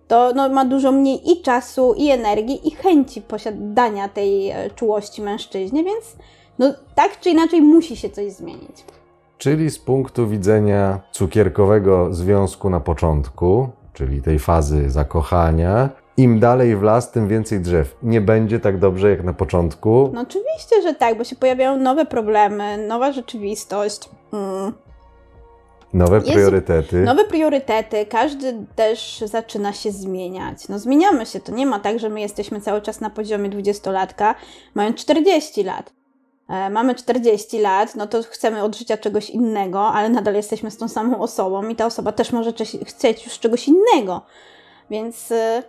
to 0.08 0.32
no, 0.34 0.48
ma 0.48 0.64
dużo 0.64 0.92
mniej 0.92 1.32
i 1.32 1.42
czasu, 1.42 1.94
i 1.96 2.10
energii, 2.10 2.68
i 2.68 2.70
chęci 2.70 3.22
posiadania 3.22 4.08
tej 4.08 4.50
e, 4.50 4.70
czułości 4.70 5.22
mężczyźnie, 5.22 5.84
więc 5.84 6.16
no, 6.58 6.74
tak 6.94 7.20
czy 7.20 7.30
inaczej 7.30 7.62
musi 7.62 7.96
się 7.96 8.10
coś 8.10 8.32
zmienić. 8.32 8.84
Czyli 9.38 9.70
z 9.70 9.78
punktu 9.78 10.28
widzenia 10.28 11.00
cukierkowego 11.12 12.14
związku 12.14 12.70
na 12.70 12.80
początku, 12.80 13.68
czyli 13.92 14.22
tej 14.22 14.38
fazy 14.38 14.90
zakochania, 14.90 15.88
im 16.16 16.40
dalej 16.40 16.76
w 16.76 16.82
las, 16.82 17.10
tym 17.10 17.28
więcej 17.28 17.60
drzew. 17.60 17.96
Nie 18.02 18.20
będzie 18.20 18.60
tak 18.60 18.78
dobrze 18.78 19.10
jak 19.10 19.24
na 19.24 19.32
początku. 19.32 20.10
No 20.14 20.20
oczywiście, 20.20 20.82
że 20.82 20.94
tak, 20.94 21.18
bo 21.18 21.24
się 21.24 21.36
pojawiają 21.36 21.76
nowe 21.76 22.06
problemy, 22.06 22.86
nowa 22.88 23.12
rzeczywistość. 23.12 24.08
Mm. 24.32 24.72
Nowe 25.94 26.16
Jest- 26.16 26.32
priorytety. 26.32 26.96
Nowe 26.96 27.24
priorytety, 27.24 28.06
każdy 28.06 28.54
też 28.76 29.24
zaczyna 29.26 29.72
się 29.72 29.92
zmieniać. 29.92 30.68
No 30.68 30.78
zmieniamy 30.78 31.26
się, 31.26 31.40
to 31.40 31.52
nie 31.52 31.66
ma 31.66 31.80
tak, 31.80 31.98
że 31.98 32.08
my 32.08 32.20
jesteśmy 32.20 32.60
cały 32.60 32.82
czas 32.82 33.00
na 33.00 33.10
poziomie 33.10 33.48
dwudziestolatka, 33.48 34.34
mając 34.74 34.96
40 34.96 35.64
lat. 35.64 35.92
E, 36.48 36.70
mamy 36.70 36.94
40 36.94 37.58
lat, 37.58 37.94
no 37.94 38.06
to 38.06 38.22
chcemy 38.22 38.62
od 38.62 38.76
życia 38.76 38.96
czegoś 38.96 39.30
innego, 39.30 39.86
ale 39.86 40.08
nadal 40.08 40.34
jesteśmy 40.34 40.70
z 40.70 40.76
tą 40.76 40.88
samą 40.88 41.20
osobą 41.20 41.68
i 41.68 41.76
ta 41.76 41.86
osoba 41.86 42.12
też 42.12 42.32
może 42.32 42.52
chcieć 42.84 43.24
już 43.24 43.38
czegoś 43.38 43.68
innego. 43.68 44.20
Więc 44.90 45.32
e, 45.32 45.62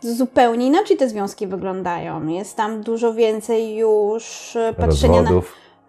zupełnie 0.00 0.66
inaczej 0.66 0.96
te 0.96 1.08
związki 1.08 1.46
wyglądają. 1.46 2.26
Jest 2.26 2.56
tam 2.56 2.82
dużo 2.82 3.14
więcej 3.14 3.76
już 3.76 4.56
e, 4.56 4.74
patrzenia 4.74 5.22
na 5.22 5.30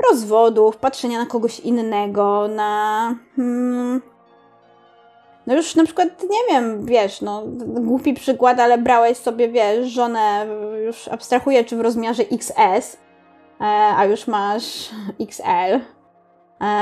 rozwodów. 0.09 0.77
patrzenia 0.77 1.19
na 1.19 1.25
kogoś 1.25 1.59
innego, 1.59 2.47
na. 2.47 3.15
Hmm, 3.35 4.01
no 5.47 5.55
już 5.55 5.75
na 5.75 5.85
przykład, 5.85 6.07
nie 6.29 6.53
wiem, 6.53 6.85
wiesz, 6.85 7.21
no 7.21 7.43
głupi 7.65 8.13
przykład, 8.13 8.59
ale 8.59 8.77
brałeś 8.77 9.17
sobie, 9.17 9.49
wiesz, 9.49 9.87
żonę, 9.87 10.47
już 10.85 11.07
abstrahuję, 11.07 11.65
czy 11.65 11.77
w 11.77 11.81
rozmiarze 11.81 12.23
XS, 12.31 12.97
e, 13.61 13.63
a 13.97 14.05
już 14.05 14.27
masz 14.27 14.89
XL. 15.19 15.43
E, 15.43 15.81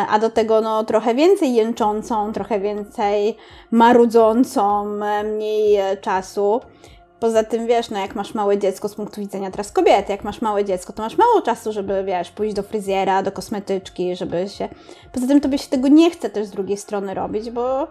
A 0.09 0.19
do 0.19 0.29
tego 0.29 0.61
no, 0.61 0.83
trochę 0.83 1.15
więcej 1.15 1.53
jęczącą, 1.53 2.33
trochę 2.33 2.59
więcej 2.59 3.37
marudzącą, 3.71 4.85
e, 5.03 5.23
mniej 5.23 5.79
czasu. 6.01 6.61
Poza 7.21 7.43
tym, 7.43 7.67
wiesz, 7.67 7.89
no 7.89 7.99
jak 7.99 8.15
masz 8.15 8.33
małe 8.33 8.57
dziecko 8.57 8.89
z 8.89 8.95
punktu 8.95 9.21
widzenia 9.21 9.51
teraz 9.51 9.71
kobiety, 9.71 10.11
jak 10.11 10.23
masz 10.23 10.41
małe 10.41 10.65
dziecko, 10.65 10.93
to 10.93 11.03
masz 11.03 11.17
mało 11.17 11.41
czasu, 11.41 11.71
żeby, 11.71 12.03
wiesz, 12.03 12.31
pójść 12.31 12.55
do 12.55 12.63
fryzjera, 12.63 13.23
do 13.23 13.31
kosmetyczki, 13.31 14.15
żeby 14.15 14.49
się... 14.49 14.69
Poza 15.11 15.27
tym 15.27 15.41
tobie 15.41 15.57
się 15.57 15.69
tego 15.69 15.87
nie 15.87 16.11
chce 16.11 16.29
też 16.29 16.45
z 16.45 16.51
drugiej 16.51 16.77
strony 16.77 17.13
robić, 17.13 17.51
bo 17.51 17.87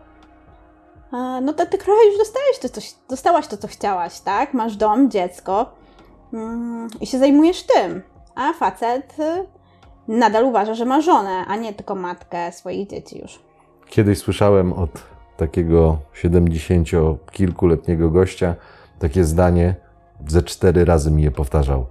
no 1.42 1.52
to 1.52 1.66
ty 1.66 1.78
trochę 1.78 2.06
już 2.06 2.18
dostałeś 2.18 2.58
to, 2.62 2.68
coś, 2.68 2.94
dostałaś 3.08 3.46
to, 3.46 3.56
co 3.56 3.68
chciałaś, 3.68 4.20
tak? 4.20 4.54
Masz 4.54 4.76
dom, 4.76 5.10
dziecko, 5.10 5.72
mm, 6.32 6.88
i 7.00 7.06
się 7.06 7.18
zajmujesz 7.18 7.62
tym. 7.62 8.02
A 8.34 8.52
facet 8.52 9.16
y, 9.18 9.46
nadal 10.08 10.44
uważa, 10.44 10.74
że 10.74 10.84
ma 10.84 11.00
żonę, 11.00 11.44
a 11.48 11.56
nie 11.56 11.72
tylko 11.72 11.94
matkę 11.94 12.52
swoich 12.52 12.88
dzieci 12.88 13.18
już. 13.18 13.38
Kiedyś 13.88 14.18
słyszałem 14.18 14.72
od 14.72 14.90
takiego 15.36 15.98
70-kilkuletniego 16.22 18.12
gościa 18.12 18.54
takie 19.00 19.24
zdanie, 19.24 19.74
ze 20.28 20.42
cztery 20.42 20.84
razy 20.84 21.10
mi 21.10 21.22
je 21.22 21.30
powtarzał. 21.30 21.86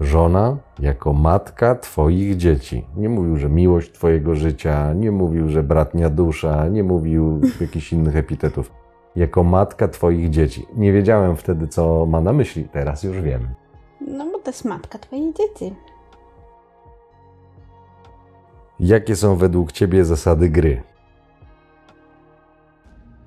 Żona 0.00 0.56
jako 0.78 1.12
matka 1.12 1.74
Twoich 1.74 2.36
dzieci. 2.36 2.86
Nie 2.96 3.08
mówił, 3.08 3.36
że 3.36 3.48
miłość 3.48 3.92
Twojego 3.92 4.34
życia, 4.34 4.92
nie 4.92 5.12
mówił, 5.12 5.48
że 5.48 5.62
bratnia 5.62 6.10
dusza, 6.10 6.68
nie 6.68 6.84
mówił 6.84 7.40
jakichś 7.60 7.92
innych 7.92 8.16
epitetów. 8.16 8.72
Jako 9.16 9.44
matka 9.44 9.88
Twoich 9.88 10.30
dzieci. 10.30 10.66
Nie 10.76 10.92
wiedziałem 10.92 11.36
wtedy, 11.36 11.68
co 11.68 12.06
ma 12.06 12.20
na 12.20 12.32
myśli, 12.32 12.68
teraz 12.72 13.02
już 13.02 13.20
wiem. 13.20 13.48
No 14.00 14.24
bo 14.32 14.38
to 14.38 14.50
jest 14.50 14.64
matka 14.64 14.98
twoich 14.98 15.34
dzieci. 15.36 15.74
Jakie 18.80 19.16
są 19.16 19.36
według 19.36 19.72
Ciebie 19.72 20.04
zasady 20.04 20.48
gry? 20.48 20.82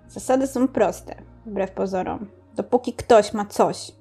Zasady 0.08 0.48
są 0.48 0.68
proste, 0.68 1.16
wbrew 1.46 1.72
pozorom. 1.72 2.28
Dopóki 2.56 2.94
ktoś 2.94 3.34
ma 3.34 3.46
coś, 3.46 3.92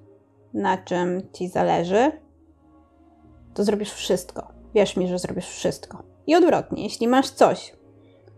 na 0.54 0.78
czym 0.78 1.22
ci 1.32 1.48
zależy, 1.48 2.12
to 3.54 3.64
zrobisz 3.64 3.92
wszystko. 3.92 4.48
Wierz 4.74 4.96
mi, 4.96 5.08
że 5.08 5.18
zrobisz 5.18 5.48
wszystko. 5.48 6.02
I 6.26 6.34
odwrotnie, 6.36 6.82
jeśli 6.82 7.08
masz 7.08 7.30
coś, 7.30 7.72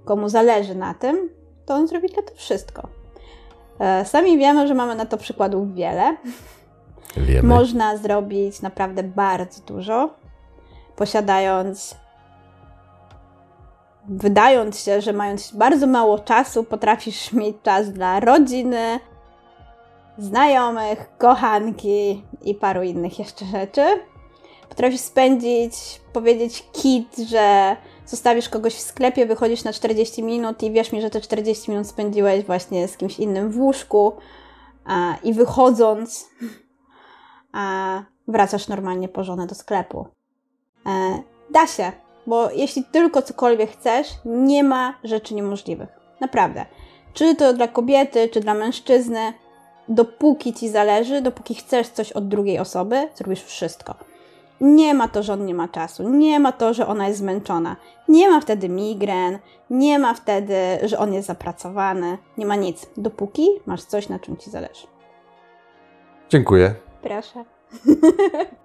komu 0.04 0.28
zależy 0.28 0.74
na 0.74 0.94
tym, 0.94 1.30
to 1.66 1.74
on 1.74 1.88
zrobi 1.88 2.08
dla 2.08 2.22
to 2.22 2.34
wszystko. 2.34 2.88
E, 3.78 4.04
Sami 4.04 4.38
wiemy, 4.38 4.68
że 4.68 4.74
mamy 4.74 4.94
na 4.94 5.06
to 5.06 5.16
przykładów 5.16 5.74
wiele. 5.74 6.16
Wiemy. 7.16 7.48
Można 7.48 7.96
zrobić 7.96 8.62
naprawdę 8.62 9.02
bardzo 9.02 9.62
dużo, 9.62 10.14
posiadając, 10.96 11.96
wydając 14.08 14.80
się, 14.80 15.00
że 15.00 15.12
mając 15.12 15.52
bardzo 15.52 15.86
mało 15.86 16.18
czasu, 16.18 16.64
potrafisz 16.64 17.32
mieć 17.32 17.56
czas 17.62 17.92
dla 17.92 18.20
rodziny, 18.20 19.00
znajomych, 20.18 21.10
kochanki 21.18 22.22
i 22.42 22.54
paru 22.54 22.82
innych 22.82 23.18
jeszcze 23.18 23.44
rzeczy. 23.44 23.84
Potrafisz 24.68 25.00
spędzić, 25.00 25.74
powiedzieć 26.12 26.64
kit, 26.72 27.16
że 27.16 27.76
zostawisz 28.06 28.48
kogoś 28.48 28.74
w 28.74 28.80
sklepie, 28.80 29.26
wychodzisz 29.26 29.64
na 29.64 29.72
40 29.72 30.22
minut 30.22 30.62
i 30.62 30.70
wierz 30.70 30.92
mi, 30.92 31.00
że 31.00 31.10
te 31.10 31.20
40 31.20 31.70
minut 31.70 31.86
spędziłeś 31.86 32.44
właśnie 32.44 32.88
z 32.88 32.96
kimś 32.96 33.18
innym 33.18 33.50
w 33.50 33.58
łóżku 33.58 34.12
a, 34.84 35.14
i 35.22 35.32
wychodząc 35.32 36.28
a 37.52 38.02
wracasz 38.28 38.68
normalnie 38.68 39.08
po 39.08 39.24
żonę 39.24 39.46
do 39.46 39.54
sklepu. 39.54 40.06
E, 40.86 41.22
da 41.50 41.66
się, 41.66 41.92
bo 42.26 42.50
jeśli 42.50 42.84
tylko 42.84 43.22
cokolwiek 43.22 43.70
chcesz, 43.70 44.08
nie 44.24 44.64
ma 44.64 44.94
rzeczy 45.04 45.34
niemożliwych. 45.34 45.88
Naprawdę. 46.20 46.66
Czy 47.12 47.34
to 47.34 47.52
dla 47.52 47.68
kobiety, 47.68 48.28
czy 48.28 48.40
dla 48.40 48.54
mężczyzny, 48.54 49.32
dopóki 49.88 50.52
ci 50.52 50.68
zależy, 50.68 51.22
dopóki 51.22 51.54
chcesz 51.54 51.88
coś 51.88 52.12
od 52.12 52.28
drugiej 52.28 52.58
osoby, 52.58 53.08
zrobisz 53.14 53.42
wszystko. 53.42 53.94
Nie 54.60 54.94
ma 54.94 55.08
to, 55.08 55.22
że 55.22 55.32
on 55.32 55.46
nie 55.46 55.54
ma 55.54 55.68
czasu, 55.68 56.08
nie 56.08 56.40
ma 56.40 56.52
to, 56.52 56.74
że 56.74 56.86
ona 56.86 57.08
jest 57.08 57.18
zmęczona, 57.18 57.76
nie 58.08 58.30
ma 58.30 58.40
wtedy 58.40 58.68
migren, 58.68 59.38
nie 59.70 59.98
ma 59.98 60.14
wtedy, 60.14 60.56
że 60.82 60.98
on 60.98 61.12
jest 61.14 61.26
zapracowany, 61.26 62.18
nie 62.38 62.46
ma 62.46 62.56
nic, 62.56 62.86
dopóki 62.96 63.48
masz 63.66 63.82
coś, 63.82 64.08
na 64.08 64.18
czym 64.18 64.36
ci 64.36 64.50
zależy. 64.50 64.86
Dziękuję. 66.28 66.74
Proszę. 67.02 67.44